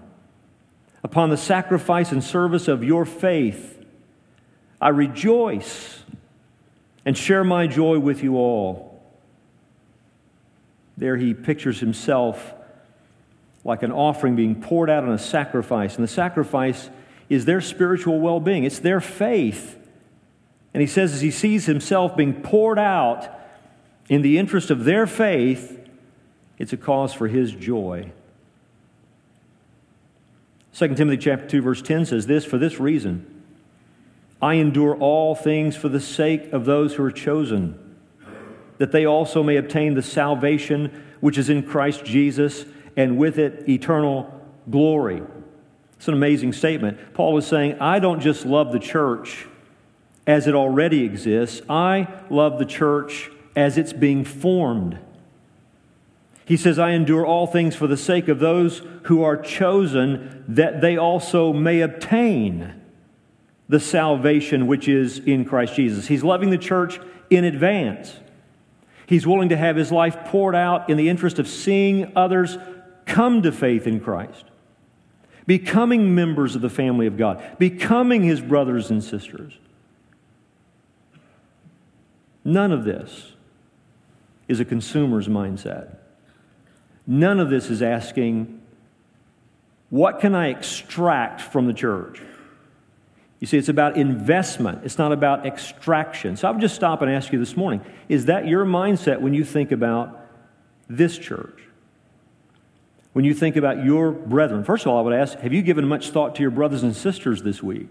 upon 1.04 1.32
the 1.32 1.36
sacrifice 1.36 2.12
and 2.12 2.24
service 2.24 2.68
of 2.68 2.84
your 2.84 3.06
faith, 3.06 3.84
I 4.80 4.90
rejoice 4.90 6.04
and 7.08 7.18
share 7.18 7.44
my 7.44 7.66
joy 7.66 7.98
with 7.98 8.22
you 8.22 8.38
all." 8.38 9.02
There 10.96 11.18
he 11.18 11.34
pictures 11.34 11.80
himself 11.80 12.54
like 13.64 13.82
an 13.82 13.92
offering 13.92 14.36
being 14.36 14.62
poured 14.62 14.92
out 14.92 15.04
on 15.04 15.10
a 15.10 15.18
sacrifice, 15.18 15.96
and 15.96 16.04
the 16.04 16.08
sacrifice 16.08 16.92
is 17.30 17.46
their 17.46 17.62
spiritual 17.62 18.20
well-being. 18.20 18.64
It's 18.64 18.78
their 18.78 19.02
faith. 19.02 19.76
And 20.72 20.82
he 20.82 20.88
says 20.88 21.16
as 21.16 21.22
he 21.22 21.32
sees 21.32 21.66
himself 21.66 22.16
being 22.16 22.44
poured 22.44 22.78
out 22.78 23.28
in 24.10 24.22
the 24.22 24.38
interest 24.38 24.70
of 24.70 24.84
their 24.84 25.08
faith, 25.08 25.80
it's 26.58 26.74
a 26.74 26.78
cause 26.78 27.14
for 27.14 27.28
his 27.28 27.52
joy. 27.52 28.12
2 30.74 30.96
Timothy 30.96 31.18
chapter 31.18 31.48
2 31.48 31.62
verse 31.62 31.82
10 31.82 32.08
says 32.08 32.26
this 32.26 32.46
for 32.46 32.58
this 32.58 32.80
reason 32.80 33.28
I 34.42 34.56
endure 34.56 34.96
all 34.96 35.36
things 35.36 35.76
for 35.76 35.88
the 35.88 36.00
sake 36.00 36.52
of 36.52 36.66
those 36.66 36.96
who 36.96 37.04
are 37.04 37.12
chosen 37.12 37.80
that 38.80 38.92
they 38.92 39.06
also 39.06 39.44
may 39.44 39.58
obtain 39.58 39.94
the 39.94 40.02
salvation 40.02 41.04
which 41.20 41.38
is 41.38 41.50
in 41.50 41.64
Christ 41.64 42.04
Jesus 42.04 42.66
and 42.98 43.18
with 43.18 43.38
it 43.38 43.70
eternal 43.70 44.42
glory. 44.70 45.22
It's 45.96 46.08
an 46.08 46.14
amazing 46.16 46.54
statement. 46.54 47.14
Paul 47.14 47.38
is 47.38 47.48
saying, 47.48 47.80
I 47.80 48.00
don't 48.00 48.20
just 48.20 48.46
love 48.46 48.72
the 48.72 48.80
church 48.80 49.48
as 50.26 50.48
it 50.48 50.56
already 50.56 51.04
exists, 51.04 51.62
I 51.70 52.08
love 52.30 52.58
the 52.60 52.66
church 52.66 53.30
as 53.56 53.78
it's 53.78 53.94
being 53.94 54.26
formed. 54.26 54.98
He 56.46 56.58
says, 56.58 56.78
I 56.78 56.92
endure 56.92 57.26
all 57.26 57.48
things 57.48 57.76
for 57.76 57.88
the 57.88 57.98
sake 57.98 58.28
of 58.28 58.40
those 58.40 58.82
who 59.04 59.24
are 59.24 59.38
chosen, 59.38 60.44
that 60.48 60.82
they 60.82 60.98
also 60.98 61.54
may 61.54 61.82
obtain 61.82 62.82
the 63.70 63.80
salvation 63.80 64.68
which 64.68 64.88
is 64.88 65.20
in 65.20 65.46
Christ 65.46 65.76
Jesus. 65.76 66.08
He's 66.08 66.24
loving 66.24 66.50
the 66.50 66.58
church 66.58 67.00
in 67.30 67.46
advance. 67.46 68.20
He's 69.06 69.26
willing 69.26 69.50
to 69.50 69.58
have 69.58 69.76
his 69.76 69.92
life 69.92 70.18
poured 70.26 70.56
out 70.56 70.90
in 70.90 70.98
the 70.98 71.10
interest 71.10 71.40
of 71.40 71.48
seeing 71.48 72.12
others 72.16 72.58
come 73.06 73.42
to 73.42 73.52
faith 73.52 73.88
in 73.88 74.00
Christ, 74.00 74.46
becoming 75.46 76.14
members 76.16 76.56
of 76.56 76.62
the 76.62 76.70
family 76.70 77.08
of 77.08 77.18
God, 77.18 77.42
becoming 77.58 78.24
his 78.24 78.42
brothers 78.42 78.90
and 78.90 79.04
sisters. 79.04 79.58
None 82.44 82.72
of 82.72 82.84
this 82.84 83.33
is 84.48 84.60
a 84.60 84.66
consumer's 84.66 85.28
mindset. 85.28 85.98
None 87.06 87.40
of 87.40 87.50
this 87.50 87.70
is 87.70 87.82
asking, 87.82 88.62
what 89.90 90.20
can 90.20 90.36
I 90.36 90.48
extract 90.48 91.42
from 91.42 91.68
the 91.68 91.74
church? 91.74 92.22
You 93.40 93.48
see, 93.48 93.58
it's 93.58 93.70
about 93.70 93.98
investment, 93.98 94.86
it's 94.86 94.98
not 94.98 95.12
about 95.12 95.46
extraction. 95.46 96.38
So 96.38 96.48
I 96.48 96.52
would 96.52 96.62
just 96.62 96.76
stop 96.76 97.02
and 97.02 97.12
ask 97.12 97.34
you 97.34 97.40
this 97.40 97.58
morning 97.58 97.82
is 98.08 98.26
that 98.26 98.48
your 98.48 98.66
mindset 98.66 99.20
when 99.20 99.34
you 99.34 99.44
think 99.44 99.72
about 99.72 100.20
this 100.88 101.18
church? 101.18 101.60
When 103.12 103.26
you 103.26 103.34
think 103.34 103.56
about 103.56 103.84
your 103.84 104.12
brethren? 104.12 104.64
First 104.64 104.86
of 104.86 104.92
all, 104.92 104.98
I 104.98 105.02
would 105.02 105.14
ask 105.14 105.38
have 105.40 105.54
you 105.54 105.62
given 105.62 105.88
much 105.88 106.12
thought 106.12 106.36
to 106.36 106.42
your 106.42 106.52
brothers 106.52 106.84
and 106.84 106.96
sisters 106.96 107.44
this 107.44 107.62
week? 107.62 107.90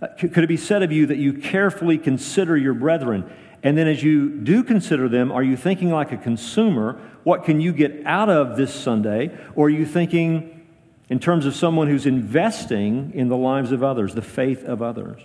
Uh, 0.00 0.06
could 0.16 0.44
it 0.44 0.46
be 0.48 0.56
said 0.56 0.82
of 0.84 0.92
you 0.92 1.06
that 1.06 1.18
you 1.18 1.32
carefully 1.32 1.98
consider 1.98 2.56
your 2.56 2.74
brethren? 2.74 3.28
And 3.62 3.76
then, 3.76 3.88
as 3.88 4.02
you 4.02 4.30
do 4.30 4.62
consider 4.62 5.08
them, 5.08 5.32
are 5.32 5.42
you 5.42 5.56
thinking 5.56 5.90
like 5.90 6.12
a 6.12 6.16
consumer? 6.16 7.00
What 7.24 7.44
can 7.44 7.60
you 7.60 7.72
get 7.72 8.06
out 8.06 8.28
of 8.28 8.56
this 8.56 8.72
Sunday? 8.72 9.36
Or 9.56 9.66
are 9.66 9.70
you 9.70 9.84
thinking 9.84 10.66
in 11.08 11.18
terms 11.18 11.44
of 11.44 11.56
someone 11.56 11.88
who's 11.88 12.06
investing 12.06 13.12
in 13.14 13.28
the 13.28 13.36
lives 13.36 13.72
of 13.72 13.82
others, 13.82 14.14
the 14.14 14.22
faith 14.22 14.64
of 14.64 14.80
others? 14.80 15.20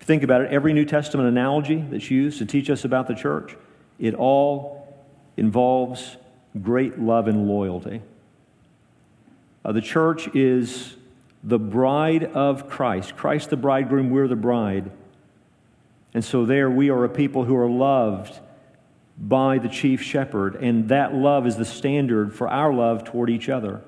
Think 0.00 0.22
about 0.22 0.42
it. 0.42 0.50
Every 0.50 0.72
New 0.72 0.84
Testament 0.84 1.28
analogy 1.28 1.76
that's 1.76 2.10
used 2.10 2.38
to 2.38 2.46
teach 2.46 2.68
us 2.68 2.84
about 2.84 3.06
the 3.06 3.14
church, 3.14 3.56
it 3.98 4.14
all 4.14 5.02
involves 5.36 6.16
great 6.60 6.98
love 6.98 7.28
and 7.28 7.48
loyalty. 7.48 8.02
Uh, 9.64 9.72
the 9.72 9.80
church 9.80 10.28
is 10.34 10.96
the 11.42 11.58
bride 11.58 12.24
of 12.24 12.68
Christ. 12.68 13.16
Christ, 13.16 13.50
the 13.50 13.56
bridegroom, 13.56 14.10
we're 14.10 14.28
the 14.28 14.36
bride. 14.36 14.90
And 16.14 16.24
so, 16.24 16.46
there 16.46 16.70
we 16.70 16.90
are 16.90 17.04
a 17.04 17.08
people 17.08 17.44
who 17.44 17.56
are 17.56 17.68
loved 17.68 18.38
by 19.18 19.58
the 19.58 19.68
chief 19.68 20.00
shepherd, 20.00 20.56
and 20.56 20.88
that 20.88 21.14
love 21.14 21.46
is 21.46 21.56
the 21.56 21.64
standard 21.64 22.32
for 22.34 22.48
our 22.48 22.72
love 22.72 23.04
toward 23.04 23.30
each 23.30 23.48
other. 23.48 23.82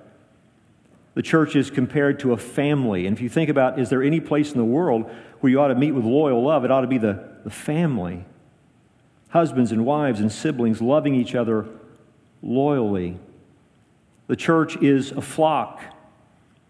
The 1.14 1.23
church 1.23 1.56
is 1.56 1.71
compared 1.71 2.21
to 2.21 2.33
a 2.33 2.37
family. 2.37 3.06
And 3.06 3.16
if 3.16 3.23
you 3.23 3.30
think 3.30 3.49
about, 3.49 3.78
is 3.78 3.88
there 3.88 4.02
any 4.02 4.21
place 4.21 4.52
in 4.52 4.59
the 4.59 4.64
world 4.64 5.11
where 5.40 5.50
you 5.50 5.61
ought 5.61 5.68
to 5.68 5.75
meet 5.75 5.92
with 5.92 6.04
loyal 6.04 6.42
love? 6.42 6.64
It 6.64 6.71
ought 6.71 6.83
to 6.83 6.87
be 6.87 6.99
the, 6.99 7.26
the 7.42 7.50
family. 7.50 8.26
Husbands 9.30 9.73
and 9.73 9.87
wives 9.87 10.21
and 10.21 10.30
siblings 10.30 10.83
loving 10.83 11.14
each 11.14 11.35
other 11.35 11.66
loyally. 12.42 13.18
The 14.26 14.37
church 14.37 14.76
is 14.76 15.11
a 15.12 15.23
flock. 15.23 15.80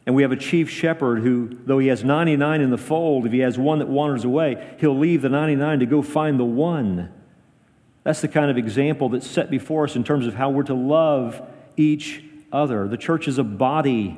And 0.07 0.15
we 0.15 0.23
have 0.23 0.31
a 0.31 0.37
chief 0.37 0.71
shepherd 0.71 1.19
who, 1.19 1.59
though 1.67 1.81
he 1.81 1.89
has 1.89 2.05
99 2.05 2.61
in 2.61 2.71
the 2.71 2.79
fold, 2.79 3.27
if 3.27 3.33
he 3.33 3.41
has 3.41 3.59
one 3.59 3.81
that 3.81 3.89
wanders 3.89 4.25
away, 4.25 4.77
he'll 4.79 4.97
leave 4.97 5.21
the 5.21 5.29
99 5.29 5.81
to 5.81 5.87
go 5.87 6.01
find 6.01 6.39
the 6.39 6.45
one. 6.45 7.13
That's 8.05 8.21
the 8.21 8.29
kind 8.29 8.49
of 8.49 8.57
example 8.57 9.09
that's 9.09 9.29
set 9.29 9.51
before 9.51 9.83
us 9.85 9.97
in 9.97 10.05
terms 10.05 10.29
of 10.29 10.35
how 10.35 10.51
we're 10.51 10.63
to 10.65 10.75
love 10.75 11.43
each 11.77 12.23
other. 12.53 12.87
The 12.87 12.97
church 12.97 13.27
is 13.27 13.39
a 13.39 13.45
body. 13.45 14.17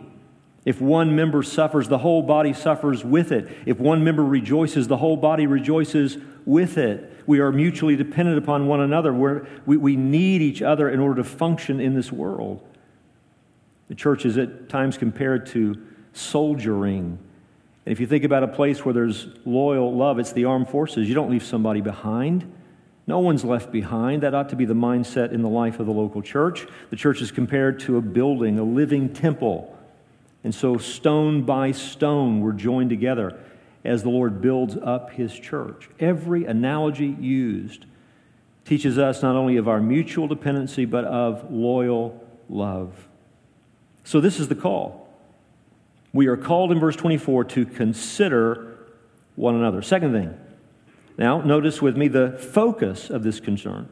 If 0.66 0.78
one 0.82 1.16
member 1.16 1.42
suffers, 1.42 1.88
the 1.88 1.96
whole 1.96 2.20
body 2.20 2.52
suffers 2.52 3.02
with 3.02 3.32
it. 3.32 3.48
If 3.64 3.78
one 3.78 4.04
member 4.04 4.22
rejoices, 4.22 4.88
the 4.88 4.98
whole 4.98 5.16
body 5.16 5.46
rejoices 5.46 6.18
with 6.44 6.76
it. 6.76 7.14
We 7.26 7.40
are 7.40 7.50
mutually 7.50 7.96
dependent 7.96 8.36
upon 8.36 8.66
one 8.66 8.80
another. 8.80 9.14
We're, 9.14 9.46
we 9.64 9.78
we 9.78 9.96
need 9.96 10.42
each 10.42 10.60
other 10.60 10.90
in 10.90 11.00
order 11.00 11.22
to 11.22 11.24
function 11.24 11.80
in 11.80 11.94
this 11.94 12.12
world. 12.12 12.67
The 13.88 13.94
church 13.94 14.24
is 14.24 14.38
at 14.38 14.68
times 14.68 14.98
compared 14.98 15.46
to 15.46 15.80
soldiering. 16.12 17.18
And 17.86 17.92
if 17.92 18.00
you 18.00 18.06
think 18.06 18.24
about 18.24 18.42
a 18.42 18.48
place 18.48 18.84
where 18.84 18.92
there's 18.92 19.28
loyal 19.44 19.94
love, 19.94 20.18
it's 20.18 20.32
the 20.32 20.44
armed 20.44 20.68
forces. 20.68 21.08
You 21.08 21.14
don't 21.14 21.30
leave 21.30 21.44
somebody 21.44 21.80
behind. 21.80 22.52
No 23.06 23.20
one's 23.20 23.44
left 23.44 23.72
behind. 23.72 24.22
That 24.22 24.34
ought 24.34 24.50
to 24.50 24.56
be 24.56 24.66
the 24.66 24.74
mindset 24.74 25.32
in 25.32 25.40
the 25.40 25.48
life 25.48 25.80
of 25.80 25.86
the 25.86 25.92
local 25.92 26.20
church. 26.20 26.66
The 26.90 26.96
church 26.96 27.22
is 27.22 27.30
compared 27.30 27.80
to 27.80 27.96
a 27.96 28.02
building, 28.02 28.58
a 28.58 28.62
living 28.62 29.12
temple. 29.14 29.74
And 30.44 30.54
so, 30.54 30.76
stone 30.76 31.42
by 31.42 31.72
stone, 31.72 32.40
we're 32.40 32.52
joined 32.52 32.90
together 32.90 33.40
as 33.84 34.02
the 34.02 34.10
Lord 34.10 34.42
builds 34.42 34.76
up 34.76 35.12
his 35.12 35.32
church. 35.32 35.88
Every 35.98 36.44
analogy 36.44 37.16
used 37.18 37.86
teaches 38.66 38.98
us 38.98 39.22
not 39.22 39.34
only 39.34 39.56
of 39.56 39.66
our 39.66 39.80
mutual 39.80 40.28
dependency, 40.28 40.84
but 40.84 41.06
of 41.06 41.50
loyal 41.50 42.22
love. 42.50 43.07
So, 44.08 44.22
this 44.22 44.40
is 44.40 44.48
the 44.48 44.54
call. 44.54 45.06
We 46.14 46.28
are 46.28 46.36
called 46.38 46.72
in 46.72 46.80
verse 46.80 46.96
24 46.96 47.44
to 47.44 47.66
consider 47.66 48.78
one 49.36 49.54
another. 49.54 49.82
Second 49.82 50.14
thing, 50.14 50.34
now 51.18 51.42
notice 51.42 51.82
with 51.82 51.94
me 51.94 52.08
the 52.08 52.32
focus 52.32 53.10
of 53.10 53.22
this 53.22 53.38
concern. 53.38 53.90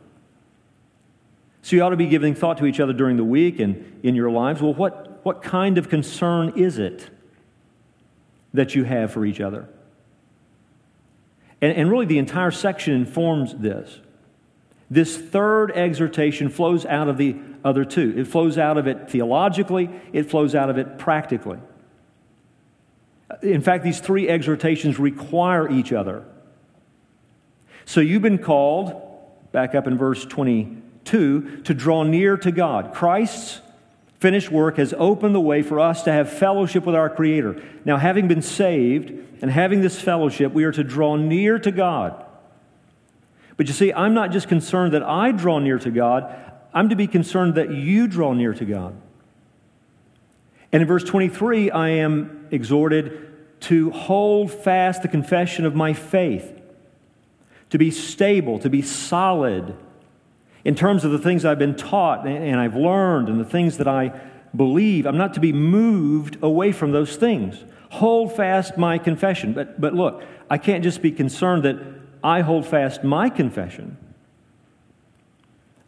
So, 1.61 1.77
you 1.77 1.83
ought 1.83 1.91
to 1.91 1.99
be 1.99 2.07
giving 2.07 2.35
thought 2.35 2.57
to 2.57 2.65
each 2.65 2.81
other 2.81 2.95
during 2.95 3.19
the 3.19 3.25
week 3.25 3.61
and 3.61 4.01
in 4.03 4.15
your 4.15 4.31
lives. 4.31 4.63
Well, 4.63 4.73
what, 4.73 5.21
what 5.23 5.43
kind 5.43 5.77
of 5.77 5.91
concern 5.91 6.55
is 6.57 6.79
it 6.79 7.11
that 8.55 8.75
you 8.75 8.85
have 8.85 9.13
for 9.13 9.27
each 9.27 9.43
other? 9.43 9.69
And, 11.61 11.77
and 11.77 11.91
really, 11.91 12.07
the 12.07 12.17
entire 12.17 12.53
section 12.53 12.95
informs 12.95 13.55
this. 13.55 14.01
This 14.91 15.19
third 15.19 15.73
exhortation 15.73 16.49
flows 16.49 16.87
out 16.87 17.09
of 17.09 17.19
the 17.19 17.37
other 17.67 17.85
two. 17.85 18.15
It 18.17 18.29
flows 18.29 18.57
out 18.57 18.79
of 18.79 18.87
it 18.87 19.11
theologically, 19.11 19.91
it 20.13 20.31
flows 20.31 20.55
out 20.55 20.71
of 20.71 20.79
it 20.79 20.99
practically. 20.99 21.59
In 23.43 23.61
fact, 23.61 23.83
these 23.83 23.99
three 23.99 24.29
exhortations 24.29 24.99
require 24.99 25.69
each 25.71 25.93
other. 25.93 26.25
So 27.85 28.01
you've 28.01 28.23
been 28.23 28.39
called, 28.39 29.03
back 29.51 29.75
up 29.75 29.87
in 29.87 29.99
verse 29.99 30.25
22, 30.25 31.63
to 31.65 31.75
draw 31.75 32.05
near 32.05 32.37
to 32.37 32.53
God. 32.53 32.95
Christ's 32.95 33.61
finished 34.21 34.51
work 34.51 34.77
has 34.77 34.95
opened 34.97 35.35
the 35.35 35.41
way 35.41 35.63
for 35.63 35.81
us 35.81 36.05
to 36.05 36.13
have 36.13 36.33
fellowship 36.33 36.87
with 36.87 36.95
our 36.95 37.11
Creator. 37.11 37.63
Now, 37.85 37.97
having 37.97 38.29
been 38.29 38.43
saved 38.43 39.11
and 39.43 39.51
having 39.51 39.83
this 39.83 40.01
fellowship, 40.01 40.53
we 40.53 40.65
are 40.65 40.73
to 40.73 40.85
draw 40.85 41.17
near 41.17 41.59
to 41.59 41.73
God. 41.73 42.25
But 43.57 43.67
you 43.67 43.73
see, 43.73 43.93
I'm 43.93 44.15
not 44.15 44.33
just 44.33 44.49
concerned 44.49 44.93
that 44.95 45.03
I 45.03 45.33
draw 45.33 45.59
near 45.59 45.79
to 45.79 45.91
God, 45.91 46.35
I'm 46.77 46.91
to 46.91 46.95
be 46.95 47.07
concerned 47.07 47.55
that 47.55 47.71
you 47.71 48.07
draw 48.07 48.35
near 48.35 48.53
to 48.53 48.65
God. 48.67 48.95
And 50.71 50.83
in 50.83 50.87
verse 50.87 51.05
23, 51.05 51.71
I 51.71 51.89
am 51.89 52.49
exhorted 52.51 53.61
to 53.61 53.91
hold 53.93 54.53
fast 54.53 55.01
the 55.01 55.09
confession 55.09 55.65
of 55.65 55.75
my 55.75 55.95
faith, 55.95 56.61
to 57.71 57.79
be 57.79 57.91
stable, 57.91 58.59
to 58.59 58.69
be 58.69 58.83
solid 58.83 59.75
in 60.67 60.75
terms 60.75 61.03
of 61.03 61.13
the 61.13 61.19
things 61.19 61.47
I've 61.47 61.59
been 61.59 61.77
taught 61.77 62.27
and 62.27 62.61
I've 62.61 62.77
learned 62.77 63.31
and 63.31 63.41
the 63.41 63.47
things 63.47 63.79
that 63.79 63.89
I 63.89 64.09
believe. 64.55 65.07
I'm 65.07 65.17
not 65.17 65.33
to 65.33 65.41
be 65.41 65.55
moved 65.55 66.37
away 66.43 66.73
from 66.73 66.93
those 66.93 67.17
things. 67.17 67.65
Hold 67.89 68.37
fast 68.37 68.77
my 68.77 68.99
confession. 68.99 69.55
But, 69.55 69.81
but 69.81 69.95
look, 69.95 70.23
I 70.51 70.59
can't 70.59 70.85
just 70.85 71.01
be 71.01 71.11
concerned 71.11 71.63
that 71.63 71.79
I 72.23 72.43
hold 72.43 72.67
fast 72.67 73.03
my 73.03 73.31
confession. 73.31 73.97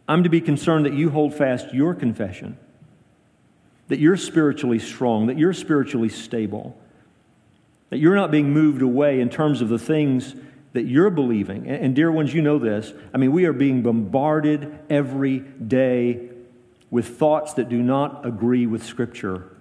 I'm 0.09 0.23
to 0.23 0.29
be 0.29 0.41
concerned 0.41 0.87
that 0.87 0.93
you 0.93 1.11
hold 1.11 1.35
fast 1.35 1.71
your 1.71 1.93
confession, 1.93 2.57
that 3.89 3.99
you're 3.99 4.17
spiritually 4.17 4.79
strong, 4.79 5.27
that 5.27 5.37
you're 5.37 5.53
spiritually 5.53 6.09
stable, 6.09 6.75
that 7.91 7.99
you're 7.99 8.15
not 8.15 8.31
being 8.31 8.51
moved 8.51 8.81
away 8.81 9.21
in 9.21 9.29
terms 9.29 9.61
of 9.61 9.69
the 9.69 9.77
things 9.77 10.33
that 10.73 10.85
you're 10.85 11.11
believing. 11.11 11.67
And, 11.67 11.95
dear 11.95 12.11
ones, 12.11 12.33
you 12.33 12.41
know 12.41 12.57
this. 12.57 12.91
I 13.13 13.17
mean, 13.17 13.31
we 13.31 13.45
are 13.45 13.53
being 13.53 13.83
bombarded 13.83 14.79
every 14.89 15.39
day 15.39 16.29
with 16.89 17.19
thoughts 17.19 17.53
that 17.53 17.69
do 17.69 17.81
not 17.81 18.25
agree 18.25 18.65
with 18.65 18.83
Scripture. 18.83 19.55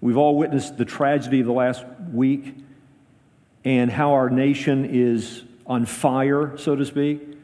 We've 0.00 0.16
all 0.16 0.36
witnessed 0.36 0.78
the 0.78 0.84
tragedy 0.84 1.40
of 1.40 1.46
the 1.46 1.52
last 1.52 1.84
week 2.12 2.54
and 3.64 3.90
how 3.90 4.12
our 4.12 4.30
nation 4.30 4.84
is 4.84 5.42
on 5.66 5.86
fire, 5.86 6.56
so 6.56 6.76
to 6.76 6.84
speak, 6.84 7.36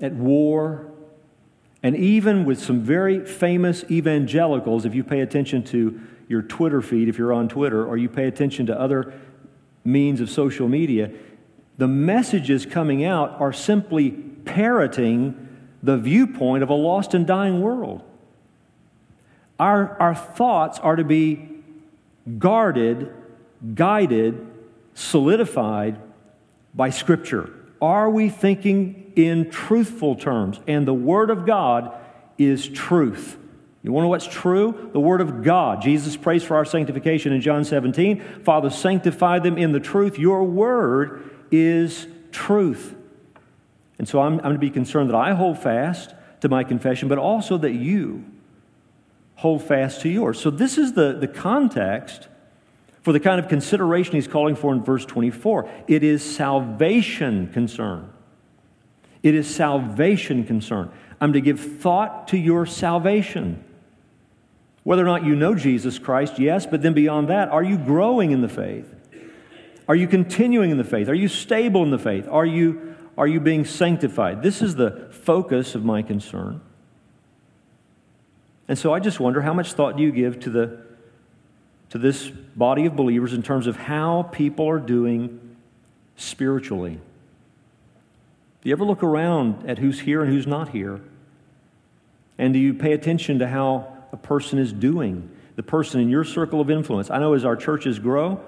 at 0.00 0.12
war. 0.12 0.91
And 1.82 1.96
even 1.96 2.44
with 2.44 2.62
some 2.62 2.80
very 2.80 3.24
famous 3.24 3.84
evangelicals, 3.90 4.84
if 4.84 4.94
you 4.94 5.02
pay 5.02 5.20
attention 5.20 5.64
to 5.64 6.00
your 6.28 6.42
Twitter 6.42 6.80
feed, 6.80 7.08
if 7.08 7.18
you're 7.18 7.32
on 7.32 7.48
Twitter, 7.48 7.84
or 7.84 7.96
you 7.96 8.08
pay 8.08 8.26
attention 8.26 8.66
to 8.66 8.80
other 8.80 9.12
means 9.84 10.20
of 10.20 10.30
social 10.30 10.68
media, 10.68 11.10
the 11.78 11.88
messages 11.88 12.64
coming 12.64 13.04
out 13.04 13.40
are 13.40 13.52
simply 13.52 14.10
parroting 14.10 15.48
the 15.82 15.96
viewpoint 15.96 16.62
of 16.62 16.70
a 16.70 16.74
lost 16.74 17.14
and 17.14 17.26
dying 17.26 17.60
world. 17.60 18.02
Our, 19.58 19.98
our 20.00 20.14
thoughts 20.14 20.78
are 20.78 20.96
to 20.96 21.04
be 21.04 21.48
guarded, 22.38 23.12
guided, 23.74 24.46
solidified 24.94 25.98
by 26.74 26.90
Scripture. 26.90 27.52
Are 27.82 28.08
we 28.08 28.28
thinking 28.28 29.12
in 29.16 29.50
truthful 29.50 30.14
terms? 30.14 30.60
And 30.68 30.86
the 30.86 30.94
Word 30.94 31.30
of 31.30 31.44
God 31.44 31.92
is 32.38 32.68
truth. 32.68 33.36
You 33.82 33.90
want 33.90 34.02
to 34.02 34.06
know 34.06 34.10
what's 34.10 34.26
true? 34.28 34.90
The 34.92 35.00
Word 35.00 35.20
of 35.20 35.42
God. 35.42 35.82
Jesus 35.82 36.16
prays 36.16 36.44
for 36.44 36.56
our 36.56 36.64
sanctification 36.64 37.32
in 37.32 37.40
John 37.40 37.64
17. 37.64 38.44
Father, 38.44 38.70
sanctify 38.70 39.40
them 39.40 39.58
in 39.58 39.72
the 39.72 39.80
truth. 39.80 40.16
Your 40.16 40.44
Word 40.44 41.28
is 41.50 42.06
truth. 42.30 42.94
And 43.98 44.08
so 44.08 44.20
I'm, 44.20 44.40
I'm 44.44 44.52
to 44.52 44.58
be 44.58 44.70
concerned 44.70 45.10
that 45.10 45.16
I 45.16 45.34
hold 45.34 45.58
fast 45.58 46.14
to 46.40 46.48
my 46.48 46.62
confession, 46.62 47.08
but 47.08 47.18
also 47.18 47.58
that 47.58 47.72
you 47.72 48.24
hold 49.34 49.60
fast 49.60 50.00
to 50.02 50.08
yours. 50.08 50.40
So 50.40 50.50
this 50.50 50.78
is 50.78 50.92
the, 50.92 51.14
the 51.14 51.26
context 51.26 52.28
for 53.02 53.12
the 53.12 53.20
kind 53.20 53.38
of 53.38 53.48
consideration 53.48 54.14
he's 54.14 54.28
calling 54.28 54.54
for 54.54 54.72
in 54.72 54.82
verse 54.82 55.04
24. 55.04 55.68
It 55.88 56.02
is 56.02 56.22
salvation 56.22 57.52
concern. 57.52 58.12
It 59.22 59.34
is 59.34 59.52
salvation 59.52 60.44
concern. 60.44 60.90
I'm 61.20 61.32
to 61.32 61.40
give 61.40 61.60
thought 61.60 62.28
to 62.28 62.38
your 62.38 62.66
salvation. 62.66 63.64
Whether 64.84 65.02
or 65.02 65.06
not 65.06 65.24
you 65.24 65.36
know 65.36 65.54
Jesus 65.54 65.98
Christ, 65.98 66.38
yes, 66.38 66.66
but 66.66 66.82
then 66.82 66.94
beyond 66.94 67.28
that, 67.28 67.48
are 67.48 67.62
you 67.62 67.78
growing 67.78 68.32
in 68.32 68.40
the 68.40 68.48
faith? 68.48 68.92
Are 69.88 69.94
you 69.94 70.08
continuing 70.08 70.70
in 70.70 70.78
the 70.78 70.84
faith? 70.84 71.08
Are 71.08 71.14
you 71.14 71.28
stable 71.28 71.82
in 71.82 71.90
the 71.90 71.98
faith? 71.98 72.26
Are 72.28 72.46
you, 72.46 72.96
are 73.16 73.26
you 73.26 73.40
being 73.40 73.64
sanctified? 73.64 74.42
This 74.42 74.62
is 74.62 74.74
the 74.74 75.08
focus 75.12 75.74
of 75.74 75.84
my 75.84 76.02
concern. 76.02 76.60
And 78.68 78.78
so 78.78 78.92
I 78.94 79.00
just 79.00 79.20
wonder 79.20 79.42
how 79.42 79.52
much 79.52 79.72
thought 79.74 79.96
do 79.96 80.02
you 80.02 80.12
give 80.12 80.40
to, 80.40 80.50
the, 80.50 80.80
to 81.92 81.98
this 81.98 82.30
body 82.56 82.86
of 82.86 82.96
believers 82.96 83.34
in 83.34 83.42
terms 83.42 83.66
of 83.66 83.76
how 83.76 84.22
people 84.32 84.66
are 84.66 84.78
doing 84.78 85.56
spiritually? 86.16 86.98
Do 88.62 88.68
you 88.70 88.74
ever 88.74 88.86
look 88.86 89.02
around 89.02 89.68
at 89.68 89.76
who's 89.76 90.00
here 90.00 90.22
and 90.22 90.32
who's 90.32 90.46
not 90.46 90.70
here? 90.70 91.02
And 92.38 92.54
do 92.54 92.58
you 92.58 92.72
pay 92.72 92.94
attention 92.94 93.40
to 93.40 93.46
how 93.46 93.92
a 94.10 94.16
person 94.16 94.58
is 94.58 94.72
doing? 94.72 95.28
The 95.56 95.62
person 95.62 96.00
in 96.00 96.08
your 96.08 96.24
circle 96.24 96.62
of 96.62 96.70
influence. 96.70 97.10
I 97.10 97.18
know 97.18 97.34
as 97.34 97.44
our 97.44 97.56
churches 97.56 97.98
grow, 97.98 98.40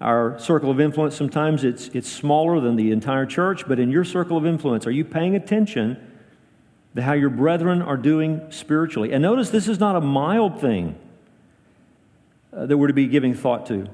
our 0.00 0.36
circle 0.40 0.72
of 0.72 0.80
influence, 0.80 1.14
sometimes 1.14 1.62
it's, 1.62 1.86
it's 1.94 2.10
smaller 2.10 2.58
than 2.58 2.74
the 2.74 2.90
entire 2.90 3.24
church, 3.24 3.68
but 3.68 3.78
in 3.78 3.92
your 3.92 4.02
circle 4.02 4.36
of 4.36 4.44
influence, 4.44 4.84
are 4.84 4.90
you 4.90 5.04
paying 5.04 5.36
attention 5.36 5.96
to 6.96 7.02
how 7.02 7.12
your 7.12 7.30
brethren 7.30 7.82
are 7.82 7.96
doing 7.96 8.44
spiritually? 8.50 9.12
And 9.12 9.22
notice 9.22 9.50
this 9.50 9.68
is 9.68 9.78
not 9.78 9.94
a 9.94 10.00
mild 10.00 10.60
thing 10.60 10.98
uh, 12.54 12.66
that 12.66 12.76
we're 12.76 12.88
to 12.88 12.92
be 12.92 13.06
giving 13.06 13.34
thought 13.34 13.66
to. 13.66 13.88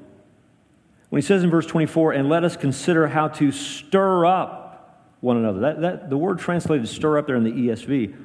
When 1.09 1.21
he 1.21 1.25
says 1.25 1.43
in 1.43 1.49
verse 1.49 1.65
24, 1.65 2.13
and 2.13 2.29
let 2.29 2.43
us 2.43 2.55
consider 2.55 3.07
how 3.07 3.27
to 3.29 3.51
stir 3.51 4.25
up 4.25 5.07
one 5.19 5.37
another, 5.37 5.59
that, 5.59 5.81
that, 5.81 6.09
the 6.09 6.17
word 6.17 6.39
translated 6.39 6.87
stir 6.87 7.17
up 7.17 7.27
there 7.27 7.35
in 7.35 7.43
the 7.43 7.51
ESV, 7.51 8.15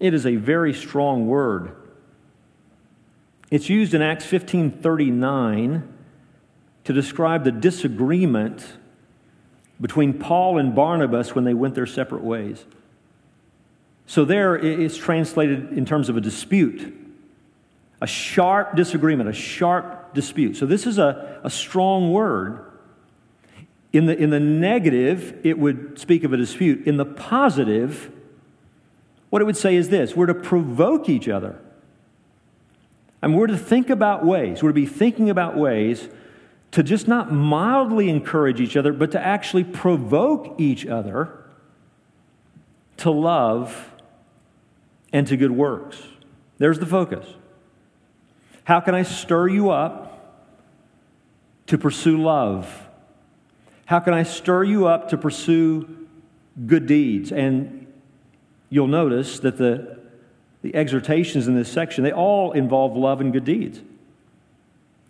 it 0.00 0.12
is 0.12 0.26
a 0.26 0.36
very 0.36 0.74
strong 0.74 1.26
word. 1.26 1.74
It's 3.50 3.68
used 3.68 3.94
in 3.94 4.02
Acts 4.02 4.24
1539 4.24 5.92
to 6.84 6.92
describe 6.92 7.44
the 7.44 7.52
disagreement 7.52 8.64
between 9.80 10.18
Paul 10.18 10.58
and 10.58 10.74
Barnabas 10.74 11.34
when 11.34 11.44
they 11.44 11.54
went 11.54 11.74
their 11.74 11.86
separate 11.86 12.22
ways. 12.22 12.64
So, 14.06 14.24
there 14.24 14.56
it's 14.56 14.96
translated 14.96 15.72
in 15.72 15.84
terms 15.84 16.08
of 16.08 16.16
a 16.16 16.20
dispute, 16.20 17.05
a 18.00 18.06
sharp 18.06 18.76
disagreement, 18.76 19.28
a 19.28 19.32
sharp 19.32 20.14
dispute. 20.14 20.56
So 20.56 20.66
this 20.66 20.86
is 20.86 20.98
a, 20.98 21.40
a 21.42 21.50
strong 21.50 22.12
word. 22.12 22.64
In 23.92 24.06
the, 24.06 24.16
in 24.16 24.30
the 24.30 24.40
negative, 24.40 25.40
it 25.44 25.58
would 25.58 25.98
speak 25.98 26.24
of 26.24 26.32
a 26.32 26.36
dispute. 26.36 26.86
In 26.86 26.98
the 26.98 27.06
positive, 27.06 28.10
what 29.30 29.40
it 29.40 29.44
would 29.44 29.56
say 29.56 29.76
is 29.76 29.88
this 29.88 30.14
we're 30.14 30.26
to 30.26 30.34
provoke 30.34 31.08
each 31.08 31.28
other. 31.28 31.58
And 33.22 33.36
we're 33.36 33.46
to 33.46 33.56
think 33.56 33.88
about 33.88 34.24
ways, 34.24 34.62
we're 34.62 34.70
to 34.70 34.74
be 34.74 34.86
thinking 34.86 35.30
about 35.30 35.56
ways 35.56 36.08
to 36.72 36.82
just 36.82 37.08
not 37.08 37.32
mildly 37.32 38.10
encourage 38.10 38.60
each 38.60 38.76
other, 38.76 38.92
but 38.92 39.12
to 39.12 39.20
actually 39.20 39.64
provoke 39.64 40.60
each 40.60 40.84
other 40.84 41.44
to 42.98 43.10
love 43.10 43.90
and 45.12 45.26
to 45.28 45.36
good 45.36 45.52
works. 45.52 46.02
There's 46.58 46.78
the 46.78 46.86
focus. 46.86 47.26
How 48.66 48.80
can 48.80 48.96
I 48.96 49.04
stir 49.04 49.46
you 49.46 49.70
up 49.70 50.42
to 51.68 51.78
pursue 51.78 52.20
love? 52.20 52.88
How 53.84 54.00
can 54.00 54.12
I 54.12 54.24
stir 54.24 54.64
you 54.64 54.88
up 54.88 55.10
to 55.10 55.16
pursue 55.16 56.08
good 56.66 56.88
deeds? 56.88 57.30
And 57.30 57.86
you'll 58.68 58.88
notice 58.88 59.38
that 59.38 59.56
the, 59.56 60.00
the 60.62 60.74
exhortations 60.74 61.46
in 61.46 61.54
this 61.54 61.70
section, 61.70 62.02
they 62.02 62.10
all 62.10 62.50
involve 62.50 62.96
love 62.96 63.20
and 63.20 63.32
good 63.32 63.44
deeds. 63.44 63.80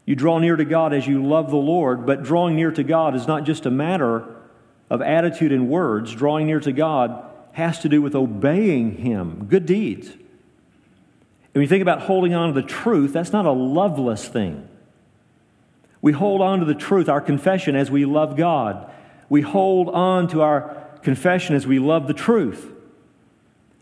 You 0.04 0.16
draw 0.16 0.38
near 0.38 0.56
to 0.56 0.66
God 0.66 0.92
as 0.92 1.06
you 1.06 1.26
love 1.26 1.50
the 1.50 1.56
Lord, 1.56 2.04
but 2.04 2.22
drawing 2.22 2.56
near 2.56 2.72
to 2.72 2.84
God 2.84 3.16
is 3.16 3.26
not 3.26 3.44
just 3.44 3.64
a 3.64 3.70
matter 3.70 4.36
of 4.90 5.00
attitude 5.00 5.50
and 5.50 5.70
words. 5.70 6.14
Drawing 6.14 6.46
near 6.46 6.60
to 6.60 6.72
God 6.72 7.24
has 7.52 7.78
to 7.78 7.88
do 7.88 8.02
with 8.02 8.14
obeying 8.14 8.98
Him, 8.98 9.46
good 9.48 9.64
deeds. 9.64 10.10
When 11.56 11.62
you 11.62 11.68
think 11.68 11.80
about 11.80 12.02
holding 12.02 12.34
on 12.34 12.52
to 12.52 12.60
the 12.60 12.66
truth, 12.66 13.14
that's 13.14 13.32
not 13.32 13.46
a 13.46 13.50
loveless 13.50 14.28
thing. 14.28 14.68
We 16.02 16.12
hold 16.12 16.42
on 16.42 16.58
to 16.58 16.66
the 16.66 16.74
truth, 16.74 17.08
our 17.08 17.22
confession, 17.22 17.74
as 17.74 17.90
we 17.90 18.04
love 18.04 18.36
God. 18.36 18.90
We 19.30 19.40
hold 19.40 19.88
on 19.88 20.28
to 20.28 20.42
our 20.42 20.86
confession 21.00 21.56
as 21.56 21.66
we 21.66 21.78
love 21.78 22.08
the 22.08 22.12
truth. 22.12 22.70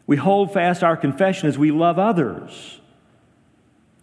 We 0.07 0.17
hold 0.17 0.53
fast 0.53 0.85
our 0.85 0.97
confession 0.97 1.49
as 1.49 1.59
we 1.59 1.73
love 1.73 1.99
others. 1.99 2.81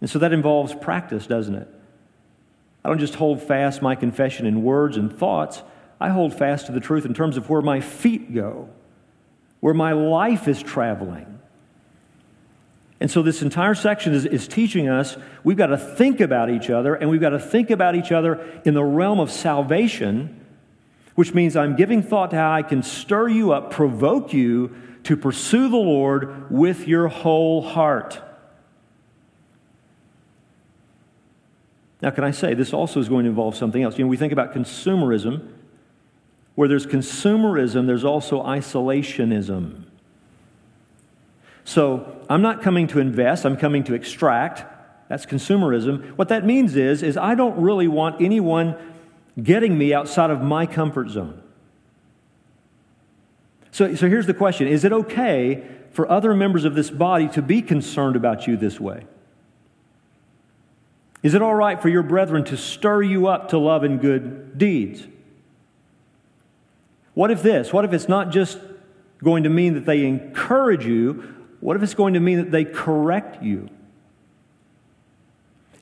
And 0.02 0.10
so 0.10 0.18
that 0.18 0.34
involves 0.34 0.74
practice, 0.74 1.26
doesn't 1.26 1.54
it? 1.54 1.68
I 2.84 2.90
don't 2.90 2.98
just 2.98 3.14
hold 3.14 3.40
fast 3.40 3.80
my 3.80 3.94
confession 3.94 4.44
in 4.44 4.62
words 4.62 4.98
and 4.98 5.10
thoughts. 5.10 5.62
I 5.98 6.10
hold 6.10 6.34
fast 6.34 6.66
to 6.66 6.72
the 6.72 6.80
truth 6.80 7.06
in 7.06 7.14
terms 7.14 7.38
of 7.38 7.48
where 7.48 7.62
my 7.62 7.80
feet 7.80 8.34
go, 8.34 8.68
where 9.60 9.72
my 9.72 9.92
life 9.92 10.46
is 10.46 10.62
traveling. 10.62 11.31
And 13.02 13.10
so, 13.10 13.20
this 13.20 13.42
entire 13.42 13.74
section 13.74 14.14
is, 14.14 14.26
is, 14.26 14.46
teaching 14.46 14.88
us 14.88 15.16
we've 15.42 15.56
got 15.56 15.66
to 15.66 15.76
think 15.76 16.20
about 16.20 16.50
each 16.50 16.70
other, 16.70 16.94
and 16.94 17.10
we've 17.10 17.20
got 17.20 17.30
to 17.30 17.40
think 17.40 17.70
about 17.70 17.96
each 17.96 18.12
other 18.12 18.40
in 18.64 18.74
the 18.74 18.84
realm 18.84 19.18
of 19.18 19.28
salvation, 19.28 20.46
which 21.16 21.34
means 21.34 21.56
I'm 21.56 21.74
giving 21.74 22.04
thought 22.04 22.30
to 22.30 22.36
how 22.36 22.52
I 22.52 22.62
can 22.62 22.84
stir 22.84 23.26
you 23.26 23.50
up, 23.50 23.72
provoke 23.72 24.32
you 24.32 24.76
to 25.02 25.16
pursue 25.16 25.68
the 25.68 25.78
Lord 25.78 26.48
with 26.48 26.86
your 26.86 27.08
whole 27.08 27.60
heart. 27.60 28.22
Now, 32.02 32.10
can 32.10 32.22
I 32.22 32.30
say 32.30 32.54
this 32.54 32.72
also 32.72 33.00
is 33.00 33.08
going 33.08 33.24
to 33.24 33.30
involve 33.30 33.56
something 33.56 33.82
else? 33.82 33.98
You 33.98 34.04
know, 34.04 34.10
we 34.10 34.16
think 34.16 34.32
about 34.32 34.54
consumerism. 34.54 35.48
Where 36.54 36.68
there's 36.68 36.86
consumerism, 36.86 37.88
there's 37.88 38.04
also 38.04 38.44
isolationism. 38.44 39.86
So 41.64 42.24
I'm 42.28 42.42
not 42.42 42.62
coming 42.62 42.86
to 42.88 42.98
invest, 42.98 43.44
I'm 43.44 43.56
coming 43.56 43.84
to 43.84 43.94
extract. 43.94 44.64
That's 45.08 45.26
consumerism. 45.26 46.16
What 46.16 46.28
that 46.28 46.46
means 46.46 46.74
is, 46.74 47.02
is 47.02 47.16
I 47.16 47.34
don't 47.34 47.60
really 47.60 47.86
want 47.86 48.22
anyone 48.22 48.76
getting 49.40 49.76
me 49.76 49.92
outside 49.92 50.30
of 50.30 50.40
my 50.40 50.64
comfort 50.64 51.10
zone. 51.10 51.42
So, 53.70 53.94
so 53.94 54.08
here's 54.08 54.26
the 54.26 54.34
question 54.34 54.68
Is 54.68 54.84
it 54.84 54.92
okay 54.92 55.66
for 55.90 56.10
other 56.10 56.34
members 56.34 56.64
of 56.64 56.74
this 56.74 56.90
body 56.90 57.28
to 57.28 57.42
be 57.42 57.60
concerned 57.62 58.16
about 58.16 58.46
you 58.46 58.56
this 58.56 58.80
way? 58.80 59.04
Is 61.22 61.34
it 61.34 61.42
all 61.42 61.54
right 61.54 61.80
for 61.80 61.88
your 61.88 62.02
brethren 62.02 62.44
to 62.44 62.56
stir 62.56 63.02
you 63.02 63.28
up 63.28 63.50
to 63.50 63.58
love 63.58 63.84
and 63.84 64.00
good 64.00 64.58
deeds? 64.58 65.06
What 67.14 67.30
if 67.30 67.42
this? 67.42 67.72
What 67.72 67.84
if 67.84 67.92
it's 67.92 68.08
not 68.08 68.30
just 68.30 68.58
going 69.22 69.44
to 69.44 69.50
mean 69.50 69.74
that 69.74 69.84
they 69.84 70.04
encourage 70.04 70.84
you? 70.86 71.31
What 71.62 71.76
if 71.76 71.82
it's 71.84 71.94
going 71.94 72.14
to 72.14 72.20
mean 72.20 72.38
that 72.38 72.50
they 72.50 72.64
correct 72.64 73.40
you? 73.40 73.68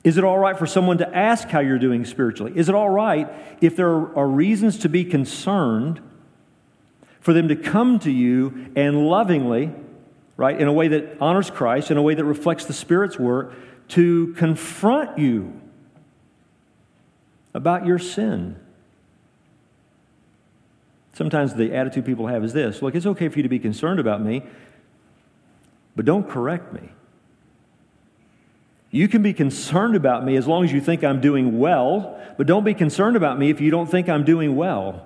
Is 0.03 0.19
it 0.19 0.23
all 0.23 0.37
right 0.37 0.55
for 0.57 0.67
someone 0.67 0.99
to 0.99 1.15
ask 1.15 1.47
how 1.47 1.59
you're 1.59 1.79
doing 1.79 2.05
spiritually? 2.05 2.53
Is 2.55 2.69
it 2.69 2.75
all 2.75 2.89
right 2.89 3.27
if 3.61 3.75
there 3.75 3.89
are 3.89 4.27
reasons 4.27 4.77
to 4.79 4.89
be 4.89 5.03
concerned 5.03 5.99
for 7.19 7.33
them 7.33 7.47
to 7.47 7.55
come 7.55 7.97
to 7.99 8.11
you 8.11 8.71
and 8.75 9.07
lovingly, 9.07 9.71
right, 10.37 10.59
in 10.61 10.67
a 10.67 10.73
way 10.73 10.87
that 10.89 11.17
honors 11.19 11.49
Christ, 11.49 11.89
in 11.89 11.97
a 11.97 12.01
way 12.03 12.13
that 12.13 12.25
reflects 12.25 12.65
the 12.65 12.73
Spirit's 12.73 13.17
work, 13.17 13.55
to 13.89 14.33
confront 14.33 15.17
you 15.17 15.59
about 17.55 17.87
your 17.87 17.97
sin. 17.97 18.55
Sometimes 21.13 21.55
the 21.55 21.73
attitude 21.73 22.05
people 22.05 22.27
have 22.27 22.43
is 22.43 22.53
this 22.53 22.83
look, 22.83 22.93
it's 22.93 23.07
okay 23.07 23.29
for 23.29 23.39
you 23.39 23.43
to 23.43 23.49
be 23.49 23.59
concerned 23.59 23.99
about 23.99 24.21
me, 24.21 24.43
but 25.95 26.05
don't 26.05 26.29
correct 26.29 26.73
me. 26.73 26.89
You 28.91 29.07
can 29.07 29.23
be 29.23 29.33
concerned 29.33 29.95
about 29.95 30.25
me 30.25 30.35
as 30.35 30.47
long 30.47 30.65
as 30.65 30.73
you 30.73 30.81
think 30.81 31.03
I'm 31.03 31.21
doing 31.21 31.57
well, 31.57 32.19
but 32.37 32.45
don't 32.45 32.65
be 32.65 32.73
concerned 32.73 33.15
about 33.15 33.39
me 33.39 33.49
if 33.49 33.61
you 33.61 33.71
don't 33.71 33.89
think 33.89 34.09
I'm 34.09 34.25
doing 34.25 34.55
well. 34.55 35.05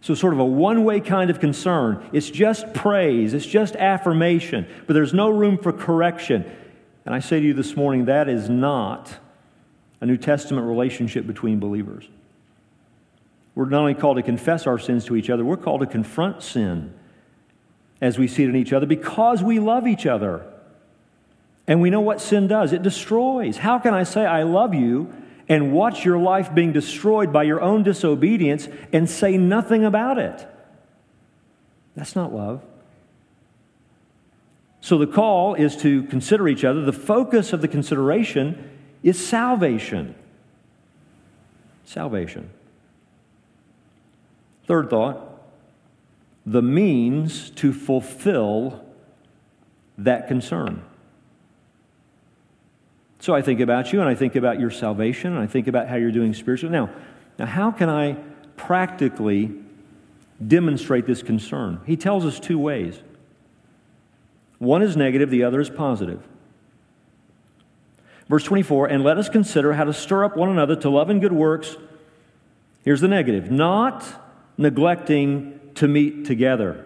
So, 0.00 0.14
sort 0.14 0.32
of 0.32 0.38
a 0.38 0.44
one 0.44 0.84
way 0.84 1.00
kind 1.00 1.28
of 1.28 1.40
concern. 1.40 2.08
It's 2.12 2.30
just 2.30 2.72
praise, 2.72 3.34
it's 3.34 3.46
just 3.46 3.74
affirmation, 3.74 4.66
but 4.86 4.94
there's 4.94 5.12
no 5.12 5.28
room 5.28 5.58
for 5.58 5.72
correction. 5.72 6.48
And 7.04 7.14
I 7.14 7.18
say 7.18 7.40
to 7.40 7.46
you 7.46 7.54
this 7.54 7.74
morning, 7.74 8.04
that 8.04 8.28
is 8.28 8.48
not 8.48 9.18
a 10.00 10.06
New 10.06 10.16
Testament 10.16 10.68
relationship 10.68 11.26
between 11.26 11.58
believers. 11.58 12.08
We're 13.56 13.68
not 13.68 13.80
only 13.80 13.94
called 13.94 14.18
to 14.18 14.22
confess 14.22 14.68
our 14.68 14.78
sins 14.78 15.04
to 15.06 15.16
each 15.16 15.30
other, 15.30 15.44
we're 15.44 15.56
called 15.56 15.80
to 15.80 15.86
confront 15.86 16.44
sin 16.44 16.94
as 18.00 18.18
we 18.18 18.28
see 18.28 18.44
it 18.44 18.48
in 18.48 18.56
each 18.56 18.72
other 18.72 18.86
because 18.86 19.42
we 19.42 19.58
love 19.58 19.86
each 19.86 20.06
other. 20.06 20.46
And 21.66 21.82
we 21.82 21.90
know 21.90 22.00
what 22.00 22.20
sin 22.20 22.48
does 22.48 22.72
it 22.72 22.82
destroys. 22.82 23.58
How 23.58 23.78
can 23.78 23.92
I 23.92 24.04
say 24.04 24.24
I 24.24 24.44
love 24.44 24.74
you 24.74 25.12
and 25.48 25.72
watch 25.72 26.04
your 26.04 26.18
life 26.18 26.54
being 26.54 26.72
destroyed 26.72 27.32
by 27.32 27.42
your 27.42 27.60
own 27.60 27.82
disobedience 27.82 28.68
and 28.92 29.08
say 29.08 29.36
nothing 29.36 29.84
about 29.84 30.18
it? 30.18 30.46
That's 31.94 32.14
not 32.14 32.32
love. 32.32 32.62
So 34.80 34.96
the 34.96 35.06
call 35.06 35.54
is 35.54 35.76
to 35.78 36.04
consider 36.04 36.48
each 36.48 36.64
other. 36.64 36.82
The 36.82 36.92
focus 36.92 37.52
of 37.52 37.60
the 37.60 37.68
consideration 37.68 38.70
is 39.02 39.24
salvation. 39.24 40.14
Salvation. 41.84 42.50
Third 44.66 44.88
thought 44.88 45.27
the 46.48 46.62
means 46.62 47.50
to 47.50 47.74
fulfill 47.74 48.82
that 49.98 50.28
concern. 50.28 50.82
So 53.18 53.34
I 53.34 53.42
think 53.42 53.60
about 53.60 53.92
you 53.92 54.00
and 54.00 54.08
I 54.08 54.14
think 54.14 54.34
about 54.34 54.58
your 54.58 54.70
salvation 54.70 55.32
and 55.32 55.40
I 55.42 55.46
think 55.46 55.66
about 55.68 55.88
how 55.88 55.96
you're 55.96 56.10
doing 56.10 56.32
spiritually. 56.32 56.72
Now, 56.72 56.88
now 57.38 57.44
how 57.44 57.70
can 57.70 57.90
I 57.90 58.16
practically 58.56 59.52
demonstrate 60.44 61.06
this 61.06 61.22
concern? 61.22 61.80
He 61.84 61.96
tells 61.96 62.24
us 62.24 62.40
two 62.40 62.58
ways. 62.58 62.98
One 64.58 64.80
is 64.80 64.96
negative, 64.96 65.28
the 65.28 65.44
other 65.44 65.60
is 65.60 65.68
positive. 65.68 66.26
Verse 68.26 68.44
24, 68.44 68.86
and 68.86 69.04
let 69.04 69.18
us 69.18 69.28
consider 69.28 69.74
how 69.74 69.84
to 69.84 69.92
stir 69.92 70.24
up 70.24 70.34
one 70.34 70.48
another 70.48 70.76
to 70.76 70.88
love 70.88 71.10
and 71.10 71.20
good 71.20 71.32
works. 71.32 71.76
Here's 72.84 73.02
the 73.02 73.08
negative 73.08 73.50
not 73.50 74.24
neglecting 74.56 75.57
to 75.78 75.86
meet 75.86 76.24
together, 76.24 76.84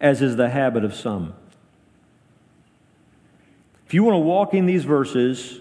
as 0.00 0.20
is 0.20 0.34
the 0.36 0.48
habit 0.48 0.84
of 0.84 0.94
some. 0.94 1.32
If 3.86 3.94
you 3.94 4.02
want 4.02 4.14
to 4.14 4.18
walk 4.18 4.52
in 4.52 4.66
these 4.66 4.84
verses, 4.84 5.60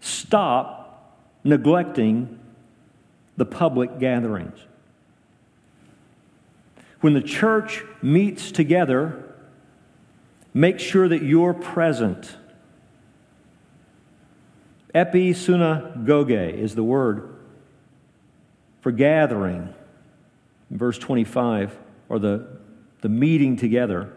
stop 0.00 1.18
neglecting 1.44 2.38
the 3.36 3.44
public 3.44 3.98
gatherings. 3.98 4.58
When 7.00 7.12
the 7.12 7.20
church 7.20 7.84
meets 8.00 8.50
together, 8.50 9.22
make 10.54 10.80
sure 10.80 11.08
that 11.08 11.22
you're 11.22 11.52
present. 11.52 12.36
Episynagoge 14.94 16.54
is 16.54 16.74
the 16.74 16.82
word 16.82 17.34
for 18.80 18.92
gathering. 18.92 19.74
Verse 20.70 20.98
25, 20.98 21.76
or 22.08 22.18
the, 22.18 22.46
the 23.00 23.08
meeting 23.08 23.56
together. 23.56 24.12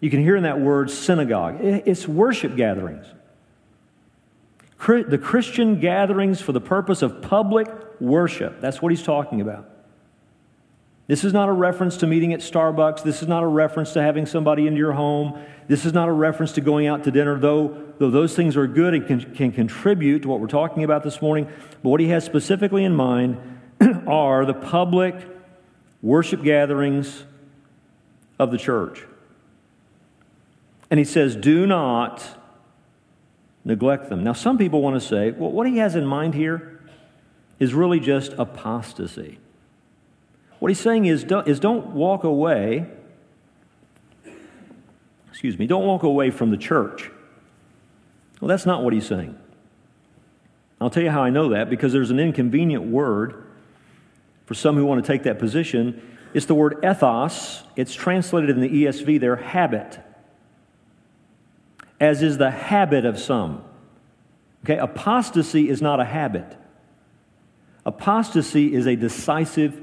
You 0.00 0.10
can 0.10 0.20
hear 0.20 0.36
in 0.36 0.42
that 0.42 0.60
word 0.60 0.90
synagogue. 0.90 1.58
It's 1.60 2.06
worship 2.06 2.56
gatherings. 2.56 3.06
The 4.86 5.18
Christian 5.18 5.80
gatherings 5.80 6.40
for 6.40 6.52
the 6.52 6.60
purpose 6.60 7.00
of 7.02 7.22
public 7.22 7.68
worship. 8.00 8.60
That's 8.60 8.82
what 8.82 8.92
he's 8.92 9.02
talking 9.02 9.40
about. 9.40 9.70
This 11.06 11.22
is 11.24 11.32
not 11.32 11.48
a 11.48 11.52
reference 11.52 11.98
to 11.98 12.06
meeting 12.06 12.32
at 12.32 12.40
Starbucks. 12.40 13.02
This 13.02 13.20
is 13.20 13.28
not 13.28 13.42
a 13.42 13.46
reference 13.46 13.92
to 13.92 14.02
having 14.02 14.24
somebody 14.24 14.66
into 14.66 14.78
your 14.78 14.92
home. 14.92 15.38
This 15.68 15.84
is 15.84 15.92
not 15.92 16.08
a 16.08 16.12
reference 16.12 16.52
to 16.52 16.62
going 16.62 16.86
out 16.86 17.04
to 17.04 17.10
dinner, 17.10 17.38
though, 17.38 17.92
though 17.98 18.10
those 18.10 18.34
things 18.34 18.56
are 18.56 18.66
good 18.66 18.94
and 18.94 19.06
can, 19.06 19.34
can 19.34 19.52
contribute 19.52 20.22
to 20.22 20.28
what 20.28 20.40
we're 20.40 20.46
talking 20.46 20.82
about 20.82 21.02
this 21.02 21.20
morning. 21.20 21.46
But 21.82 21.88
what 21.90 22.00
he 22.00 22.08
has 22.08 22.24
specifically 22.24 22.84
in 22.84 22.94
mind 22.94 23.38
are 24.06 24.46
the 24.46 24.54
public 24.54 25.16
worship 26.04 26.42
gatherings 26.42 27.24
of 28.38 28.50
the 28.50 28.58
church. 28.58 29.06
And 30.90 30.98
he 30.98 31.04
says, 31.04 31.34
do 31.34 31.66
not 31.66 32.22
neglect 33.64 34.10
them. 34.10 34.22
Now, 34.22 34.34
some 34.34 34.58
people 34.58 34.82
want 34.82 35.00
to 35.00 35.00
say, 35.00 35.30
well, 35.30 35.50
what 35.50 35.66
he 35.66 35.78
has 35.78 35.96
in 35.96 36.04
mind 36.04 36.34
here 36.34 36.82
is 37.58 37.72
really 37.72 37.98
just 37.98 38.34
apostasy. 38.34 39.38
What 40.58 40.70
he's 40.70 40.78
saying 40.78 41.06
is, 41.06 41.24
is 41.46 41.58
don't 41.58 41.86
walk 41.94 42.22
away, 42.22 42.86
excuse 45.30 45.58
me, 45.58 45.66
don't 45.66 45.86
walk 45.86 46.02
away 46.02 46.30
from 46.30 46.50
the 46.50 46.58
church. 46.58 47.10
Well, 48.42 48.48
that's 48.48 48.66
not 48.66 48.82
what 48.82 48.92
he's 48.92 49.06
saying. 49.06 49.38
I'll 50.82 50.90
tell 50.90 51.02
you 51.02 51.10
how 51.10 51.22
I 51.22 51.30
know 51.30 51.48
that 51.48 51.70
because 51.70 51.94
there's 51.94 52.10
an 52.10 52.20
inconvenient 52.20 52.84
word 52.84 53.43
for 54.46 54.54
some 54.54 54.76
who 54.76 54.84
want 54.84 55.04
to 55.04 55.12
take 55.12 55.24
that 55.24 55.38
position. 55.38 56.16
It's 56.34 56.46
the 56.46 56.54
word 56.54 56.84
ethos. 56.84 57.62
It's 57.76 57.94
translated 57.94 58.50
in 58.50 58.60
the 58.60 58.68
ESV 58.68 59.20
there, 59.20 59.36
habit, 59.36 59.98
as 62.00 62.22
is 62.22 62.38
the 62.38 62.50
habit 62.50 63.04
of 63.04 63.18
some. 63.18 63.64
Okay, 64.64 64.78
apostasy 64.78 65.68
is 65.68 65.82
not 65.82 66.00
a 66.00 66.04
habit. 66.04 66.56
Apostasy 67.86 68.74
is 68.74 68.86
a 68.86 68.96
decisive 68.96 69.80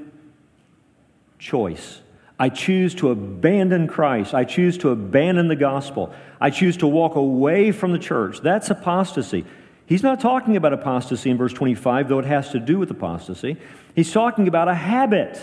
choice. 1.38 2.00
I 2.38 2.48
choose 2.48 2.94
to 2.96 3.10
abandon 3.10 3.86
Christ. 3.86 4.34
I 4.34 4.44
choose 4.44 4.76
to 4.78 4.90
abandon 4.90 5.46
the 5.46 5.56
gospel. 5.56 6.12
I 6.40 6.50
choose 6.50 6.76
to 6.78 6.88
walk 6.88 7.14
away 7.14 7.70
from 7.70 7.92
the 7.92 7.98
church. 7.98 8.40
That's 8.40 8.70
apostasy. 8.70 9.44
He's 9.86 10.02
not 10.02 10.20
talking 10.20 10.56
about 10.56 10.72
apostasy 10.72 11.30
in 11.30 11.36
verse 11.36 11.52
25, 11.52 12.08
though 12.08 12.18
it 12.18 12.24
has 12.24 12.50
to 12.50 12.60
do 12.60 12.78
with 12.78 12.90
apostasy. 12.90 13.56
He's 13.94 14.12
talking 14.12 14.48
about 14.48 14.68
a 14.68 14.74
habit. 14.74 15.40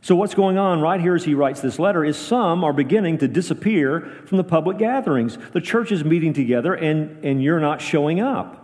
So, 0.00 0.16
what's 0.16 0.34
going 0.34 0.58
on 0.58 0.80
right 0.80 1.00
here 1.00 1.14
as 1.14 1.24
he 1.24 1.34
writes 1.34 1.60
this 1.60 1.78
letter 1.78 2.04
is 2.04 2.16
some 2.18 2.64
are 2.64 2.72
beginning 2.72 3.18
to 3.18 3.28
disappear 3.28 4.00
from 4.26 4.36
the 4.36 4.44
public 4.44 4.78
gatherings. 4.78 5.38
The 5.52 5.60
church 5.60 5.92
is 5.92 6.04
meeting 6.04 6.32
together, 6.32 6.74
and, 6.74 7.24
and 7.24 7.42
you're 7.42 7.60
not 7.60 7.80
showing 7.80 8.20
up. 8.20 8.58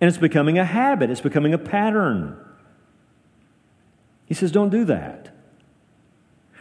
And 0.00 0.08
it's 0.08 0.18
becoming 0.18 0.58
a 0.58 0.64
habit, 0.64 1.10
it's 1.10 1.20
becoming 1.20 1.52
a 1.52 1.58
pattern. 1.58 2.38
He 4.26 4.34
says, 4.34 4.52
don't 4.52 4.70
do 4.70 4.84
that. 4.84 5.30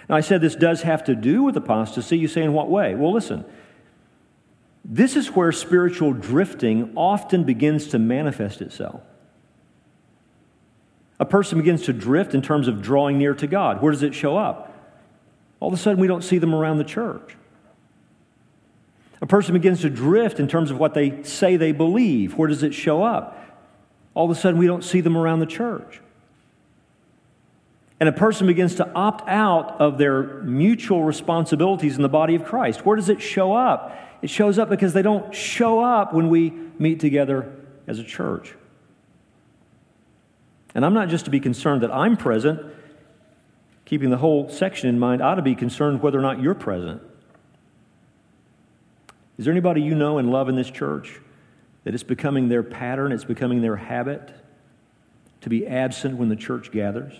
Now, 0.10 0.16
I 0.16 0.22
said 0.22 0.42
this 0.42 0.56
does 0.56 0.82
have 0.82 1.04
to 1.06 1.16
do 1.16 1.44
with 1.44 1.56
apostasy. 1.56 2.18
You 2.18 2.28
say, 2.28 2.44
in 2.44 2.54
what 2.54 2.70
way? 2.70 2.94
Well, 2.96 3.14
listen. 3.14 3.46
This 4.86 5.16
is 5.16 5.28
where 5.32 5.52
spiritual 5.52 6.14
drifting 6.14 6.94
often 6.96 7.44
begins 7.44 7.88
to 7.90 8.00
manifest 8.00 8.62
itself. 8.62 9.02
A 11.20 11.26
person 11.26 11.58
begins 11.58 11.84
to 11.84 11.94
drift 11.94 12.34
in 12.34 12.42
terms 12.42 12.68
of 12.68 12.82
drawing 12.82 13.18
near 13.18 13.34
to 13.36 13.48
God. 13.48 13.82
Where 13.82 13.92
does 13.92 14.04
it 14.04 14.14
show 14.14 14.38
up? 14.38 14.70
All 15.60 15.70
of 15.70 15.74
a 15.74 15.78
sudden, 15.78 16.00
we 16.00 16.08
don't 16.08 16.24
see 16.24 16.38
them 16.38 16.54
around 16.54 16.80
the 16.80 16.84
church. 16.84 17.38
A 19.22 19.26
person 19.26 19.54
begins 19.54 19.82
to 19.82 19.90
drift 19.90 20.40
in 20.40 20.50
terms 20.50 20.70
of 20.70 20.80
what 20.80 20.94
they 20.94 21.24
say 21.24 21.56
they 21.56 21.72
believe. 21.72 22.36
Where 22.36 22.50
does 22.50 22.64
it 22.64 22.74
show 22.74 23.04
up? 23.04 23.40
All 24.16 24.30
of 24.30 24.32
a 24.36 24.40
sudden, 24.40 24.60
we 24.60 24.68
don't 24.68 24.84
see 24.84 25.00
them 25.00 25.16
around 25.16 25.40
the 25.40 25.46
church 25.46 26.02
and 28.04 28.10
a 28.10 28.12
person 28.12 28.48
begins 28.48 28.76
to 28.76 28.94
opt 28.94 29.30
out 29.30 29.80
of 29.80 29.98
their 29.98 30.42
mutual 30.42 31.06
responsibilities 31.06 31.96
in 31.96 32.02
the 32.02 32.10
body 32.10 32.36
of 32.36 32.44
Christ, 32.44 32.86
where 32.86 32.98
does 32.98 33.08
it 33.08 33.22
show 33.22 33.54
up? 33.54 33.98
It 34.24 34.30
shows 34.30 34.58
up 34.58 34.70
because 34.70 34.94
they 34.94 35.02
don't 35.02 35.36
show 35.36 35.84
up 35.84 36.14
when 36.14 36.30
we 36.30 36.50
meet 36.80 37.02
together 37.02 37.54
as 37.86 38.00
a 38.00 38.06
church. 38.06 38.56
And 40.74 40.86
I'm 40.86 40.94
not 40.94 41.10
just 41.10 41.26
to 41.26 41.32
be 41.32 41.42
concerned 41.42 41.84
that 41.84 41.92
I'm 41.92 42.16
present, 42.16 42.62
keeping 43.84 44.12
the 44.12 44.18
whole 44.18 44.48
section 44.48 44.88
in 44.88 44.98
mind, 44.98 45.22
I 45.22 45.32
ought 45.32 45.36
to 45.36 45.42
be 45.42 45.56
concerned 45.56 46.02
whether 46.02 46.18
or 46.18 46.22
not 46.22 46.42
you're 46.42 46.56
present. 46.56 47.02
Is 49.38 49.44
there 49.44 49.52
anybody 49.52 49.82
you 49.82 49.94
know 49.94 50.18
and 50.20 50.32
love 50.32 50.48
in 50.48 50.56
this 50.56 50.72
church 50.72 51.20
that 51.84 51.94
it's 51.94 52.02
becoming 52.02 52.48
their 52.48 52.64
pattern, 52.64 53.12
it's 53.12 53.26
becoming 53.26 53.62
their 53.62 53.76
habit 53.76 54.32
to 55.42 55.50
be 55.50 55.68
absent 55.68 56.16
when 56.16 56.30
the 56.30 56.38
church 56.38 56.72
gathers? 56.72 57.14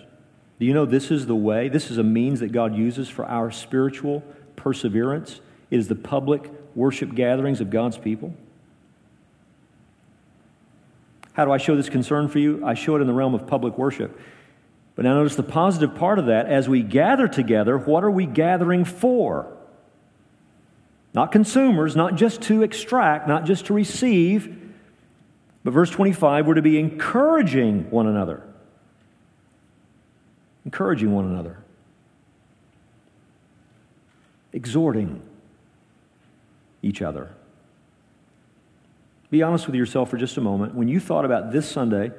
Do 0.58 0.64
you 0.64 0.72
know 0.72 0.86
this 0.86 1.10
is 1.10 1.26
the 1.26 1.36
way? 1.36 1.68
This 1.68 1.90
is 1.90 1.98
a 1.98 2.02
means 2.02 2.40
that 2.40 2.50
God 2.50 2.74
uses 2.74 3.10
for 3.10 3.26
our 3.26 3.50
spiritual 3.50 4.22
perseverance. 4.56 5.42
It 5.70 5.78
is 5.78 5.88
the 5.88 5.96
public 5.96 6.50
worship 6.74 7.14
gatherings 7.14 7.60
of 7.60 7.70
God's 7.70 7.98
people. 7.98 8.34
How 11.32 11.44
do 11.44 11.52
I 11.52 11.58
show 11.58 11.76
this 11.76 11.88
concern 11.88 12.28
for 12.28 12.38
you? 12.38 12.64
I 12.64 12.74
show 12.74 12.96
it 12.96 13.00
in 13.00 13.06
the 13.06 13.12
realm 13.12 13.34
of 13.34 13.46
public 13.46 13.76
worship. 13.76 14.18
But 14.94 15.04
now 15.04 15.14
notice 15.14 15.34
the 15.34 15.42
positive 15.42 15.96
part 15.96 16.18
of 16.18 16.26
that. 16.26 16.46
As 16.46 16.68
we 16.68 16.82
gather 16.82 17.26
together, 17.26 17.76
what 17.76 18.04
are 18.04 18.10
we 18.10 18.26
gathering 18.26 18.84
for? 18.84 19.52
Not 21.12 21.32
consumers, 21.32 21.96
not 21.96 22.14
just 22.14 22.42
to 22.42 22.62
extract, 22.62 23.26
not 23.26 23.44
just 23.44 23.66
to 23.66 23.74
receive. 23.74 24.56
But 25.64 25.72
verse 25.72 25.90
25, 25.90 26.46
we're 26.46 26.54
to 26.54 26.62
be 26.62 26.78
encouraging 26.78 27.90
one 27.90 28.06
another 28.06 28.44
encouraging 30.64 31.12
one 31.12 31.26
another, 31.26 31.58
exhorting 34.52 35.20
each 36.84 37.02
other. 37.02 37.30
Be 39.30 39.42
honest 39.42 39.66
with 39.66 39.74
yourself 39.74 40.10
for 40.10 40.16
just 40.16 40.36
a 40.36 40.40
moment. 40.40 40.74
When 40.74 40.86
you 40.86 41.00
thought 41.00 41.24
about 41.24 41.50
this 41.50 41.68
Sunday, 41.68 42.12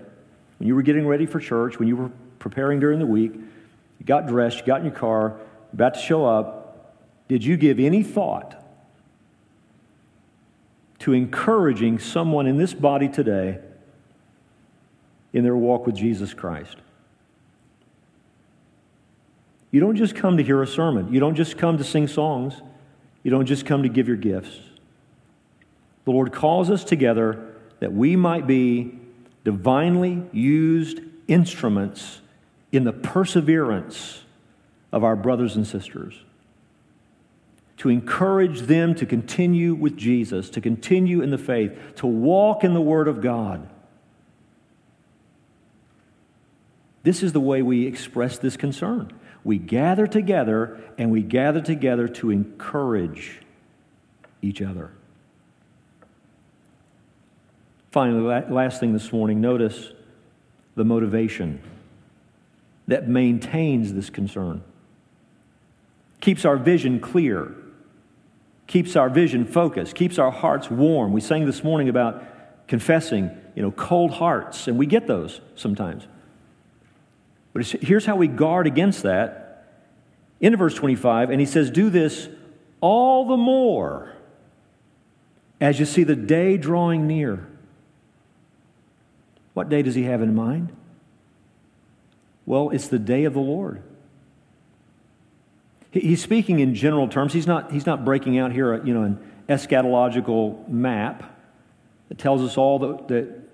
when 0.58 0.67
you 0.67 0.75
were 0.75 0.82
getting 0.82 1.08
ready 1.08 1.25
for 1.25 1.39
church, 1.39 1.80
when 1.80 1.88
you 1.88 1.95
were 1.95 2.12
preparing 2.39 2.80
during 2.80 2.99
the 2.99 3.06
week, 3.06 3.34
you 3.34 4.06
got 4.06 4.28
dressed, 4.28 4.60
you 4.60 4.65
got 4.65 4.80
in 4.80 4.88
your 4.88 4.95
car, 4.95 5.38
about 5.71 5.93
to 5.93 5.99
show 5.99 6.25
up, 6.25 6.97
did 7.28 7.43
you 7.43 7.58
give 7.58 7.80
any 7.80 8.04
thought 8.04 8.62
to 10.99 11.13
encouraging 11.13 11.99
someone 11.99 12.47
in 12.47 12.58
this 12.58 12.73
body 12.73 13.08
today 13.08 13.60
in 15.32 15.43
their 15.43 15.56
walk 15.56 15.86
with 15.86 15.95
Jesus 15.95 16.34
Christ? 16.34 16.78
You 19.71 19.80
don't 19.80 19.95
just 19.95 20.15
come 20.15 20.38
to 20.38 20.43
hear 20.43 20.62
a 20.62 20.67
sermon. 20.67 21.13
You 21.13 21.19
don't 21.19 21.36
just 21.36 21.58
come 21.58 21.78
to 21.78 21.84
sing 21.84 22.08
songs. 22.08 22.62
You 23.26 23.32
don't 23.32 23.48
just 23.48 23.66
come 23.66 23.82
to 23.82 23.90
give 23.90 24.08
your 24.08 24.18
gifts. 24.18 24.56
The 26.04 26.12
Lord 26.12 26.32
calls 26.32 26.70
us 26.70 26.84
together 26.84 27.56
that 27.80 27.92
we 27.92 28.16
might 28.16 28.46
be 28.46 29.00
divinely 29.44 30.22
used 30.32 31.00
instruments 31.28 32.22
in 32.72 32.84
the 32.84 32.94
perseverance 32.94 34.22
of 34.92 35.04
our 35.04 35.16
brothers 35.16 35.56
and 35.56 35.66
sisters. 35.66 36.14
To 37.78 37.90
encourage 37.90 38.62
them 38.62 38.94
to 38.94 39.08
continue 39.08 39.74
with 39.74 39.98
Jesus, 39.98 40.52
to 40.52 40.62
continue 40.62 41.24
in 41.24 41.32
the 41.32 41.40
faith, 41.40 41.76
to 41.96 42.06
walk 42.06 42.64
in 42.64 42.76
the 42.76 42.82
Word 42.82 43.08
of 43.08 43.22
God. 43.22 43.68
This 47.02 47.24
is 47.24 47.34
the 47.34 47.42
way 47.42 47.64
we 47.64 47.88
express 47.88 48.38
this 48.38 48.56
concern 48.56 49.12
we 49.46 49.60
gather 49.60 50.08
together 50.08 50.78
and 50.98 51.12
we 51.12 51.22
gather 51.22 51.62
together 51.62 52.08
to 52.08 52.32
encourage 52.32 53.40
each 54.42 54.62
other. 54.62 54.92
Finally, 57.92 58.46
last 58.50 58.80
thing 58.80 58.92
this 58.92 59.14
morning, 59.14 59.40
notice 59.40 59.92
the 60.76 60.84
motivation 60.84 61.62
that 62.88 63.08
maintains 63.08 63.94
this 63.94 64.10
concern, 64.10 64.64
keeps 66.20 66.44
our 66.44 66.58
vision 66.58 67.00
clear, 67.00 67.56
keeps 68.68 68.96
our 68.96 69.10
vision 69.10 69.46
focused, 69.46 69.96
keeps 69.96 70.18
our 70.18 70.32
hearts 70.32 70.70
warm. 70.70 71.14
We 71.14 71.22
sang 71.22 71.46
this 71.46 71.64
morning 71.64 71.88
about 71.88 72.68
confessing, 72.68 73.30
you 73.56 73.62
know, 73.62 73.72
cold 73.72 74.12
hearts, 74.12 74.68
and 74.68 74.78
we 74.78 74.88
get 74.88 75.08
those 75.08 75.40
sometimes. 75.56 76.08
But 77.56 77.65
here's 77.65 78.06
how 78.06 78.18
we 78.18 78.28
guard 78.28 78.68
against 78.68 79.04
that. 79.04 79.65
Into 80.41 80.58
verse 80.58 80.76
25, 80.76 81.30
and 81.30 81.39
he 81.39 81.46
says, 81.46 81.72
Do 81.72 81.89
this 81.89 82.28
all 82.82 83.26
the 83.26 83.38
more 83.38 84.13
as 85.62 85.80
you 85.80 85.86
see 85.86 86.04
the 86.04 86.18
day 86.18 86.58
drawing 86.58 87.08
near. 87.08 87.48
What 89.54 89.70
day 89.70 89.82
does 89.82 89.96
he 89.96 90.04
have 90.04 90.22
in 90.22 90.36
mind? 90.36 90.76
Well, 92.46 92.72
it's 92.72 92.89
the 92.89 93.00
day 93.00 93.24
of 93.24 93.34
the 93.34 93.39
Lord. 93.39 93.82
He's 95.91 96.22
speaking 96.22 96.60
in 96.60 96.76
general 96.76 97.08
terms. 97.08 97.32
He's 97.32 97.48
not, 97.48 97.72
he's 97.72 97.86
not 97.86 98.04
breaking 98.04 98.38
out 98.38 98.52
here, 98.52 98.84
you 98.84 98.94
know, 98.94 99.04
an 99.04 99.32
eschatological 99.48 100.68
map. 100.68 101.24
that 102.10 102.18
tells 102.18 102.41
us 102.41 102.58
all 102.58 102.80
that, 102.80 103.08
that 103.08 103.45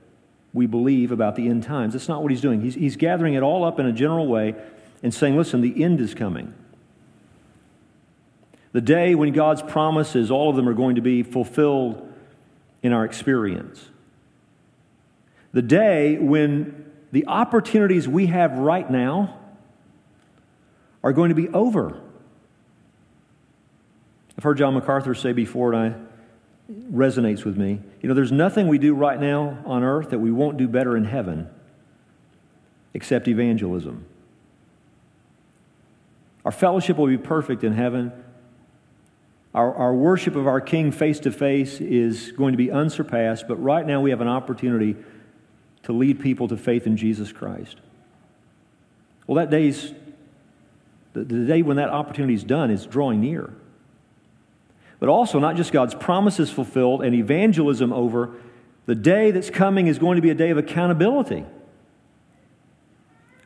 we 0.53 0.65
believe 0.65 1.11
about 1.11 1.35
the 1.35 1.47
end 1.47 1.63
times. 1.63 1.93
That's 1.93 2.09
not 2.09 2.21
what 2.21 2.31
he's 2.31 2.41
doing. 2.41 2.61
He's, 2.61 2.75
he's 2.75 2.95
gathering 2.95 3.35
it 3.35 3.43
all 3.43 3.63
up 3.63 3.79
in 3.79 3.85
a 3.85 3.93
general 3.93 4.27
way 4.27 4.55
and 5.01 5.13
saying, 5.13 5.37
listen, 5.37 5.61
the 5.61 5.83
end 5.83 6.01
is 6.01 6.13
coming. 6.13 6.53
The 8.73 8.81
day 8.81 9.15
when 9.15 9.33
God's 9.33 9.61
promises, 9.61 10.31
all 10.31 10.49
of 10.49 10.55
them 10.55 10.67
are 10.67 10.73
going 10.73 10.95
to 10.95 11.01
be 11.01 11.23
fulfilled 11.23 12.11
in 12.83 12.93
our 12.93 13.05
experience. 13.05 13.89
The 15.53 15.61
day 15.61 16.17
when 16.17 16.91
the 17.11 17.27
opportunities 17.27 18.07
we 18.07 18.27
have 18.27 18.57
right 18.57 18.89
now 18.89 19.37
are 21.03 21.11
going 21.11 21.29
to 21.29 21.35
be 21.35 21.49
over. 21.49 21.99
I've 24.37 24.43
heard 24.43 24.57
John 24.57 24.73
MacArthur 24.73 25.13
say 25.13 25.33
before, 25.33 25.73
and 25.73 25.93
I 25.93 26.10
resonates 26.91 27.43
with 27.43 27.57
me. 27.57 27.79
You 28.01 28.09
know, 28.09 28.15
there's 28.15 28.31
nothing 28.31 28.67
we 28.67 28.77
do 28.77 28.93
right 28.93 29.19
now 29.19 29.57
on 29.65 29.83
earth 29.83 30.09
that 30.11 30.19
we 30.19 30.31
won't 30.31 30.57
do 30.57 30.67
better 30.67 30.95
in 30.95 31.05
heaven 31.05 31.49
except 32.93 33.27
evangelism. 33.27 34.05
Our 36.43 36.51
fellowship 36.51 36.97
will 36.97 37.07
be 37.07 37.17
perfect 37.17 37.63
in 37.63 37.73
heaven. 37.73 38.11
Our, 39.53 39.73
our 39.75 39.93
worship 39.93 40.35
of 40.35 40.47
our 40.47 40.61
King 40.61 40.91
face 40.91 41.19
to 41.21 41.31
face 41.31 41.79
is 41.79 42.31
going 42.31 42.53
to 42.53 42.57
be 42.57 42.71
unsurpassed, 42.71 43.47
but 43.47 43.57
right 43.57 43.85
now 43.85 44.01
we 44.01 44.09
have 44.09 44.21
an 44.21 44.27
opportunity 44.27 44.95
to 45.83 45.93
lead 45.93 46.19
people 46.19 46.47
to 46.47 46.57
faith 46.57 46.87
in 46.87 46.97
Jesus 46.97 47.31
Christ. 47.31 47.77
Well, 49.27 49.35
that 49.35 49.49
day's, 49.49 49.93
the, 51.13 51.23
the 51.23 51.45
day 51.45 51.61
when 51.61 51.77
that 51.77 51.89
opportunity 51.89 52.33
is 52.33 52.43
done 52.43 52.71
is 52.71 52.85
drawing 52.85 53.21
near. 53.21 53.53
But 55.01 55.09
also, 55.09 55.39
not 55.39 55.57
just 55.57 55.73
God's 55.73 55.95
promises 55.95 56.49
fulfilled 56.49 57.03
and 57.03 57.13
evangelism 57.13 57.91
over, 57.91 58.35
the 58.85 58.95
day 58.95 59.31
that's 59.31 59.49
coming 59.49 59.87
is 59.87 59.99
going 59.99 60.15
to 60.15 60.21
be 60.21 60.29
a 60.29 60.35
day 60.35 60.51
of 60.51 60.57
accountability 60.57 61.43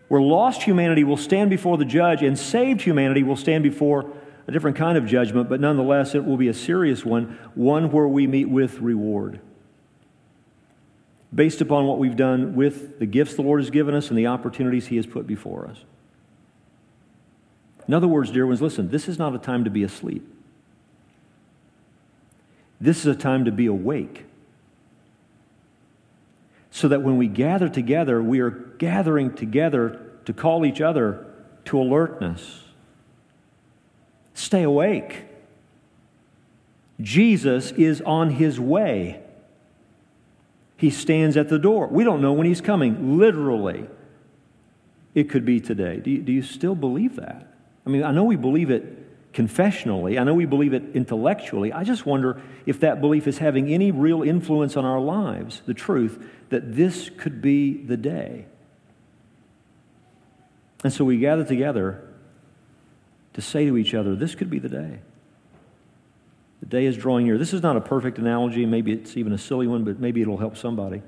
where 0.10 0.22
lost 0.22 0.63
humanity 0.63 1.04
will 1.04 1.18
stand 1.18 1.50
before 1.50 1.78
the 1.78 1.86
judge 1.86 2.22
and 2.22 2.38
saved 2.38 2.82
humanity 2.82 3.24
will 3.24 3.36
stand 3.38 3.63
before 3.63 4.12
a 4.48 4.52
different 4.52 4.78
kind 4.78 4.98
of 4.98 5.08
judgment, 5.08 5.50
but 5.50 5.60
nonetheless, 5.60 6.13
it 6.13 6.24
will 6.24 6.38
be 6.38 6.50
a 6.50 6.54
serious 6.54 7.04
one, 7.04 7.39
one 7.56 7.89
where 7.89 8.08
we 8.08 8.28
meet 8.28 8.50
with 8.50 8.80
reward. 8.80 9.39
Based 11.34 11.62
upon 11.62 11.88
what 11.88 11.98
we've 11.98 12.15
done 12.15 12.54
with 12.54 13.00
the 13.00 13.06
gifts 13.06 13.36
the 13.36 13.41
Lord 13.41 13.62
has 13.62 13.72
given 13.72 13.96
us 13.96 14.10
and 14.10 14.18
the 14.18 14.28
opportunities 14.28 14.88
He 14.88 14.98
has 14.98 15.08
put 15.08 15.26
before 15.26 15.68
us. 15.68 15.86
In 17.88 17.94
other 17.94 18.08
words, 18.10 18.30
dear 18.30 18.46
ones, 18.46 18.62
listen, 18.62 18.89
this 18.89 19.08
is 19.08 19.18
not 19.18 19.34
a 19.34 19.39
time 19.39 19.63
to 19.63 19.70
be 19.70 19.84
asleep. 19.84 20.35
This 22.80 23.00
is 23.00 23.08
a 23.08 23.16
time 23.16 23.46
to 23.46 23.52
be 23.52 23.66
awake. 23.66 24.26
So 26.72 26.88
that 26.90 27.02
when 27.02 27.18
we 27.18 27.28
gather 27.28 27.70
together, 27.70 28.22
we 28.22 28.42
are 28.42 28.50
gathering 28.50 29.34
together 29.34 30.02
to 30.26 30.34
call 30.34 30.66
each 30.66 30.82
other 30.82 31.26
to 31.66 31.80
alertness 31.80 32.66
Stay 34.36 34.64
awake. 34.64 35.24
Jesus 37.02 37.72
is 37.72 38.02
on 38.02 38.32
his 38.32 38.60
way. 38.60 39.22
He 40.78 40.90
stands 40.90 41.38
at 41.38 41.48
the 41.48 41.58
door. 41.58 41.88
We 41.88 42.04
don't 42.04 42.22
know 42.22 42.34
when 42.34 42.46
he's 42.46 42.60
coming, 42.60 43.18
literally. 43.18 43.88
It 45.14 45.30
could 45.30 45.46
be 45.46 45.62
today. 45.62 45.98
Do 45.98 46.12
you, 46.12 46.22
do 46.22 46.34
you 46.34 46.42
still 46.42 46.76
believe 46.76 47.16
that? 47.16 47.48
I 47.88 47.90
mean, 47.90 48.04
I 48.04 48.12
know 48.12 48.26
we 48.26 48.36
believe 48.36 48.70
it 48.70 49.05
confessionally, 49.36 50.17
I 50.17 50.24
know 50.24 50.34
we 50.34 50.45
believe 50.45 50.74
it 50.74 50.95
intellectually. 50.95 51.74
I 51.74 51.84
just 51.84 52.06
wonder 52.06 52.41
if 52.65 52.80
that 52.80 53.02
belief 53.02 53.28
is 53.28 53.38
having 53.38 53.67
any 53.67 53.91
real 53.91 54.24
influence 54.24 54.78
on 54.78 54.86
our 54.86 55.00
lives, 55.00 55.62
the 55.65 55.74
truth 55.74 56.26
that 56.50 56.76
this 56.76 57.12
could 57.17 57.41
be 57.41 57.74
the 57.74 57.98
day. 57.98 58.45
And 60.86 60.93
so 60.93 61.04
we 61.04 61.17
gather 61.17 61.43
together 61.43 62.02
to 63.34 63.41
say 63.41 63.65
to 63.65 63.76
each 63.76 63.93
other, 63.93 64.15
this 64.15 64.36
could 64.36 64.50
be 64.50 64.60
the 64.60 64.69
day. 64.69 65.00
The 66.62 66.67
day 66.67 66.86
is 66.86 66.95
drawing 66.95 67.26
near. 67.26 67.38
This 67.38 67.54
is 67.54 67.62
not 67.62 67.76
a 67.76 67.82
perfect 67.82 68.17
analogy. 68.17 68.65
Maybe 68.65 68.93
it's 68.93 69.17
even 69.17 69.34
a 69.34 69.38
silly 69.38 69.67
one, 69.67 69.84
but 69.84 70.00
maybe 70.00 70.21
it'll 70.21 70.38
help 70.38 70.56
somebody. 70.56 71.02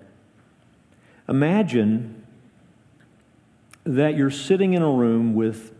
Imagine 1.29 2.25
that 3.85 4.17
you're 4.17 4.29
sitting 4.29 4.73
in 4.73 4.81
a 4.81 4.91
room 4.91 5.33
with 5.33 5.71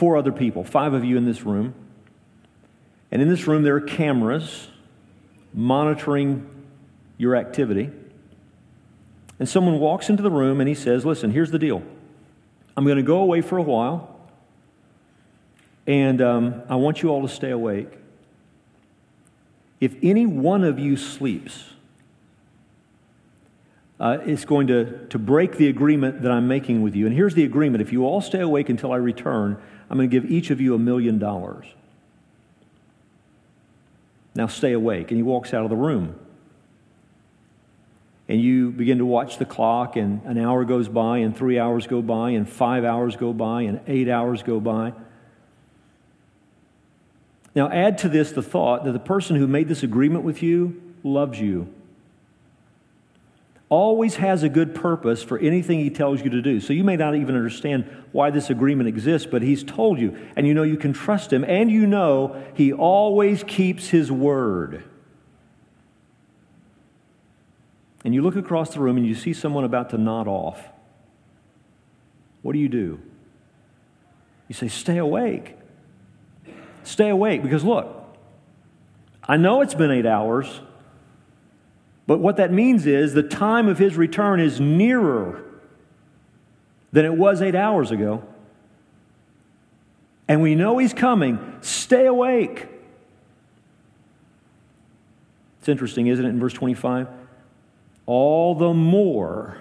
four 0.00 0.16
other 0.16 0.32
people, 0.32 0.64
five 0.64 0.94
of 0.94 1.04
you 1.04 1.18
in 1.18 1.26
this 1.26 1.42
room. 1.42 1.74
And 3.10 3.20
in 3.20 3.28
this 3.28 3.46
room, 3.46 3.64
there 3.64 3.76
are 3.76 3.82
cameras 3.82 4.68
monitoring 5.52 6.48
your 7.18 7.36
activity. 7.36 7.90
And 9.38 9.46
someone 9.46 9.78
walks 9.78 10.08
into 10.08 10.22
the 10.22 10.30
room 10.30 10.58
and 10.58 10.66
he 10.66 10.74
says, 10.74 11.04
Listen, 11.04 11.30
here's 11.30 11.50
the 11.50 11.58
deal. 11.58 11.82
I'm 12.78 12.84
going 12.84 12.96
to 12.96 13.02
go 13.02 13.18
away 13.18 13.42
for 13.42 13.58
a 13.58 13.62
while. 13.62 14.18
And 15.86 16.22
um, 16.22 16.62
I 16.70 16.76
want 16.76 17.02
you 17.02 17.10
all 17.10 17.20
to 17.20 17.28
stay 17.28 17.50
awake. 17.50 17.92
If 19.80 19.96
any 20.02 20.24
one 20.24 20.64
of 20.64 20.78
you 20.78 20.96
sleeps, 20.96 21.64
uh, 23.98 24.16
it's 24.24 24.46
going 24.46 24.68
to, 24.68 25.06
to 25.08 25.18
break 25.18 25.58
the 25.58 25.68
agreement 25.68 26.22
that 26.22 26.32
I'm 26.32 26.48
making 26.48 26.80
with 26.80 26.94
you. 26.94 27.04
And 27.04 27.14
here's 27.14 27.34
the 27.34 27.44
agreement 27.44 27.82
if 27.82 27.92
you 27.92 28.06
all 28.06 28.22
stay 28.22 28.40
awake 28.40 28.70
until 28.70 28.92
I 28.92 28.96
return, 28.96 29.60
I'm 29.90 29.96
going 29.96 30.08
to 30.08 30.20
give 30.20 30.30
each 30.30 30.50
of 30.50 30.60
you 30.60 30.74
a 30.74 30.78
million 30.78 31.18
dollars. 31.18 31.66
Now 34.34 34.46
stay 34.46 34.72
awake. 34.72 35.10
And 35.10 35.18
he 35.18 35.22
walks 35.22 35.52
out 35.52 35.64
of 35.64 35.70
the 35.70 35.76
room. 35.76 36.14
And 38.28 38.40
you 38.40 38.70
begin 38.70 38.98
to 38.98 39.04
watch 39.04 39.38
the 39.38 39.44
clock, 39.44 39.96
and 39.96 40.22
an 40.24 40.38
hour 40.38 40.64
goes 40.64 40.88
by, 40.88 41.18
and 41.18 41.36
three 41.36 41.58
hours 41.58 41.88
go 41.88 42.00
by, 42.00 42.30
and 42.30 42.48
five 42.48 42.84
hours 42.84 43.16
go 43.16 43.32
by, 43.32 43.62
and 43.62 43.80
eight 43.88 44.08
hours 44.08 44.44
go 44.44 44.60
by. 44.60 44.92
Now, 47.56 47.68
add 47.68 47.98
to 47.98 48.08
this 48.08 48.30
the 48.30 48.42
thought 48.42 48.84
that 48.84 48.92
the 48.92 49.00
person 49.00 49.34
who 49.34 49.48
made 49.48 49.66
this 49.66 49.82
agreement 49.82 50.22
with 50.22 50.44
you 50.44 50.80
loves 51.02 51.40
you, 51.40 51.74
always 53.70 54.16
has 54.16 54.42
a 54.42 54.48
good 54.48 54.74
purpose 54.74 55.22
for 55.22 55.38
anything 55.38 55.78
he 55.78 55.88
tells 55.88 56.22
you 56.22 56.28
to 56.28 56.42
do. 56.42 56.60
So 56.60 56.72
you 56.72 56.84
may 56.84 56.96
not 56.96 57.14
even 57.14 57.36
understand 57.36 57.88
why 58.12 58.30
this 58.30 58.50
agreement 58.50 58.88
exists, 58.88 59.26
but 59.30 59.40
he's 59.40 59.64
told 59.64 59.98
you, 59.98 60.18
and 60.36 60.46
you 60.46 60.52
know 60.52 60.64
you 60.64 60.76
can 60.76 60.92
trust 60.92 61.32
him, 61.32 61.44
and 61.44 61.70
you 61.70 61.86
know 61.86 62.42
he 62.52 62.72
always 62.72 63.44
keeps 63.44 63.88
his 63.88 64.10
word. 64.10 64.84
And 68.04 68.12
you 68.12 68.22
look 68.22 68.36
across 68.36 68.74
the 68.74 68.80
room 68.80 68.96
and 68.96 69.06
you 69.06 69.14
see 69.14 69.32
someone 69.32 69.64
about 69.64 69.90
to 69.90 69.98
nod 69.98 70.26
off. 70.26 70.68
What 72.42 72.52
do 72.52 72.58
you 72.58 72.68
do? 72.68 73.00
You 74.48 74.54
say, 74.54 74.68
Stay 74.68 74.96
awake. 74.96 75.56
Stay 76.82 77.10
awake 77.10 77.42
because 77.42 77.62
look, 77.62 77.96
I 79.22 79.36
know 79.36 79.60
it's 79.60 79.74
been 79.74 79.90
eight 79.90 80.06
hours, 80.06 80.60
but 82.10 82.18
what 82.18 82.38
that 82.38 82.52
means 82.52 82.86
is 82.86 83.14
the 83.14 83.22
time 83.22 83.68
of 83.68 83.78
his 83.78 83.96
return 83.96 84.40
is 84.40 84.58
nearer 84.58 85.44
than 86.90 87.04
it 87.04 87.14
was 87.14 87.40
eight 87.40 87.54
hours 87.54 87.92
ago. 87.92 88.24
And 90.26 90.42
we 90.42 90.56
know 90.56 90.78
he's 90.78 90.92
coming. 90.92 91.38
Stay 91.60 92.06
awake. 92.06 92.66
It's 95.60 95.68
interesting, 95.68 96.08
isn't 96.08 96.26
it, 96.26 96.30
in 96.30 96.40
verse 96.40 96.52
25? 96.52 97.06
All 98.06 98.56
the 98.56 98.74
more 98.74 99.58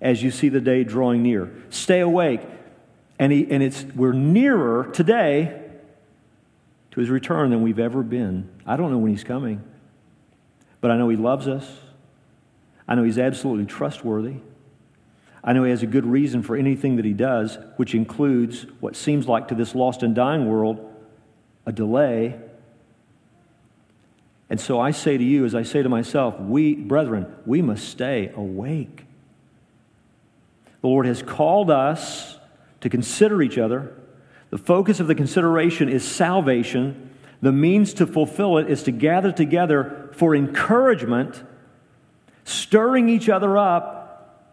as 0.00 0.24
you 0.24 0.32
see 0.32 0.48
the 0.48 0.60
day 0.60 0.82
drawing 0.82 1.22
near. 1.22 1.48
Stay 1.68 2.00
awake. 2.00 2.40
And, 3.20 3.30
he, 3.30 3.46
and 3.48 3.62
it's, 3.62 3.84
we're 3.94 4.14
nearer 4.14 4.90
today 4.92 5.62
to 6.90 6.98
his 6.98 7.08
return 7.08 7.50
than 7.50 7.62
we've 7.62 7.78
ever 7.78 8.02
been. 8.02 8.50
I 8.66 8.76
don't 8.76 8.90
know 8.90 8.98
when 8.98 9.12
he's 9.12 9.22
coming, 9.22 9.62
but 10.80 10.90
I 10.90 10.96
know 10.96 11.08
he 11.08 11.16
loves 11.16 11.48
us. 11.48 11.66
I 12.88 12.94
know 12.94 13.04
he's 13.04 13.18
absolutely 13.18 13.66
trustworthy. 13.66 14.36
I 15.42 15.52
know 15.52 15.64
he 15.64 15.70
has 15.70 15.82
a 15.82 15.86
good 15.86 16.04
reason 16.04 16.42
for 16.42 16.56
anything 16.56 16.96
that 16.96 17.04
he 17.04 17.12
does, 17.12 17.58
which 17.76 17.94
includes 17.94 18.66
what 18.80 18.96
seems 18.96 19.26
like 19.26 19.48
to 19.48 19.54
this 19.54 19.74
lost 19.74 20.02
and 20.02 20.14
dying 20.14 20.48
world 20.48 20.86
a 21.66 21.72
delay. 21.72 22.38
And 24.48 24.60
so 24.60 24.80
I 24.80 24.90
say 24.90 25.16
to 25.16 25.24
you, 25.24 25.44
as 25.44 25.54
I 25.54 25.62
say 25.62 25.82
to 25.82 25.88
myself, 25.88 26.38
we, 26.40 26.74
brethren, 26.74 27.32
we 27.46 27.62
must 27.62 27.88
stay 27.88 28.32
awake. 28.34 29.04
The 30.80 30.88
Lord 30.88 31.06
has 31.06 31.22
called 31.22 31.70
us 31.70 32.38
to 32.80 32.88
consider 32.88 33.42
each 33.42 33.58
other 33.58 33.94
the 34.50 34.58
focus 34.58 34.98
of 34.98 35.06
the 35.06 35.14
consideration 35.14 35.88
is 35.88 36.06
salvation. 36.06 37.10
The 37.40 37.52
means 37.52 37.94
to 37.94 38.06
fulfill 38.06 38.58
it 38.58 38.68
is 38.68 38.82
to 38.82 38.92
gather 38.92 39.32
together 39.32 40.09
for 40.20 40.36
encouragement, 40.36 41.42
stirring 42.44 43.08
each 43.08 43.30
other 43.30 43.56
up, 43.56 44.52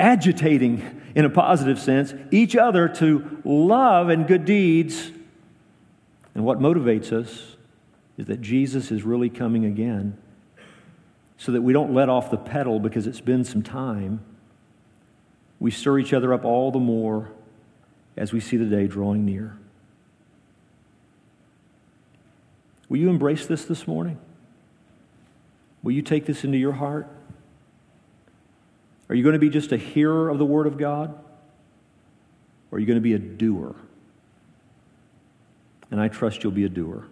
agitating 0.00 1.00
in 1.14 1.24
a 1.24 1.30
positive 1.30 1.78
sense, 1.78 2.12
each 2.32 2.56
other 2.56 2.88
to 2.88 3.40
love 3.44 4.08
and 4.08 4.26
good 4.26 4.44
deeds. 4.44 5.12
And 6.34 6.44
what 6.44 6.58
motivates 6.58 7.12
us 7.12 7.54
is 8.18 8.26
that 8.26 8.40
Jesus 8.40 8.90
is 8.90 9.04
really 9.04 9.30
coming 9.30 9.64
again. 9.64 10.18
so 11.38 11.52
that 11.52 11.62
we 11.62 11.72
don't 11.72 11.94
let 11.94 12.08
off 12.08 12.30
the 12.30 12.36
pedal 12.36 12.80
because 12.80 13.06
it's 13.06 13.20
been 13.20 13.44
some 13.44 13.62
time. 13.62 14.20
We 15.60 15.70
stir 15.70 16.00
each 16.00 16.12
other 16.12 16.34
up 16.34 16.44
all 16.44 16.72
the 16.72 16.80
more 16.80 17.30
as 18.16 18.32
we 18.32 18.40
see 18.40 18.56
the 18.56 18.64
day 18.64 18.88
drawing 18.88 19.24
near. 19.24 19.56
Will 22.88 22.98
you 22.98 23.08
embrace 23.08 23.46
this 23.46 23.66
this 23.66 23.86
morning? 23.86 24.18
Will 25.86 25.92
you 25.92 26.02
take 26.02 26.26
this 26.26 26.42
into 26.42 26.58
your 26.58 26.72
heart? 26.72 27.06
Are 29.08 29.14
you 29.14 29.22
going 29.22 29.34
to 29.34 29.38
be 29.38 29.48
just 29.48 29.70
a 29.70 29.76
hearer 29.76 30.28
of 30.28 30.38
the 30.38 30.44
Word 30.44 30.66
of 30.66 30.78
God? 30.78 31.16
Or 32.72 32.76
are 32.76 32.78
you 32.80 32.86
going 32.86 32.96
to 32.96 33.00
be 33.00 33.12
a 33.12 33.20
doer? 33.20 33.76
And 35.92 36.00
I 36.00 36.08
trust 36.08 36.42
you'll 36.42 36.50
be 36.50 36.64
a 36.64 36.68
doer. 36.68 37.06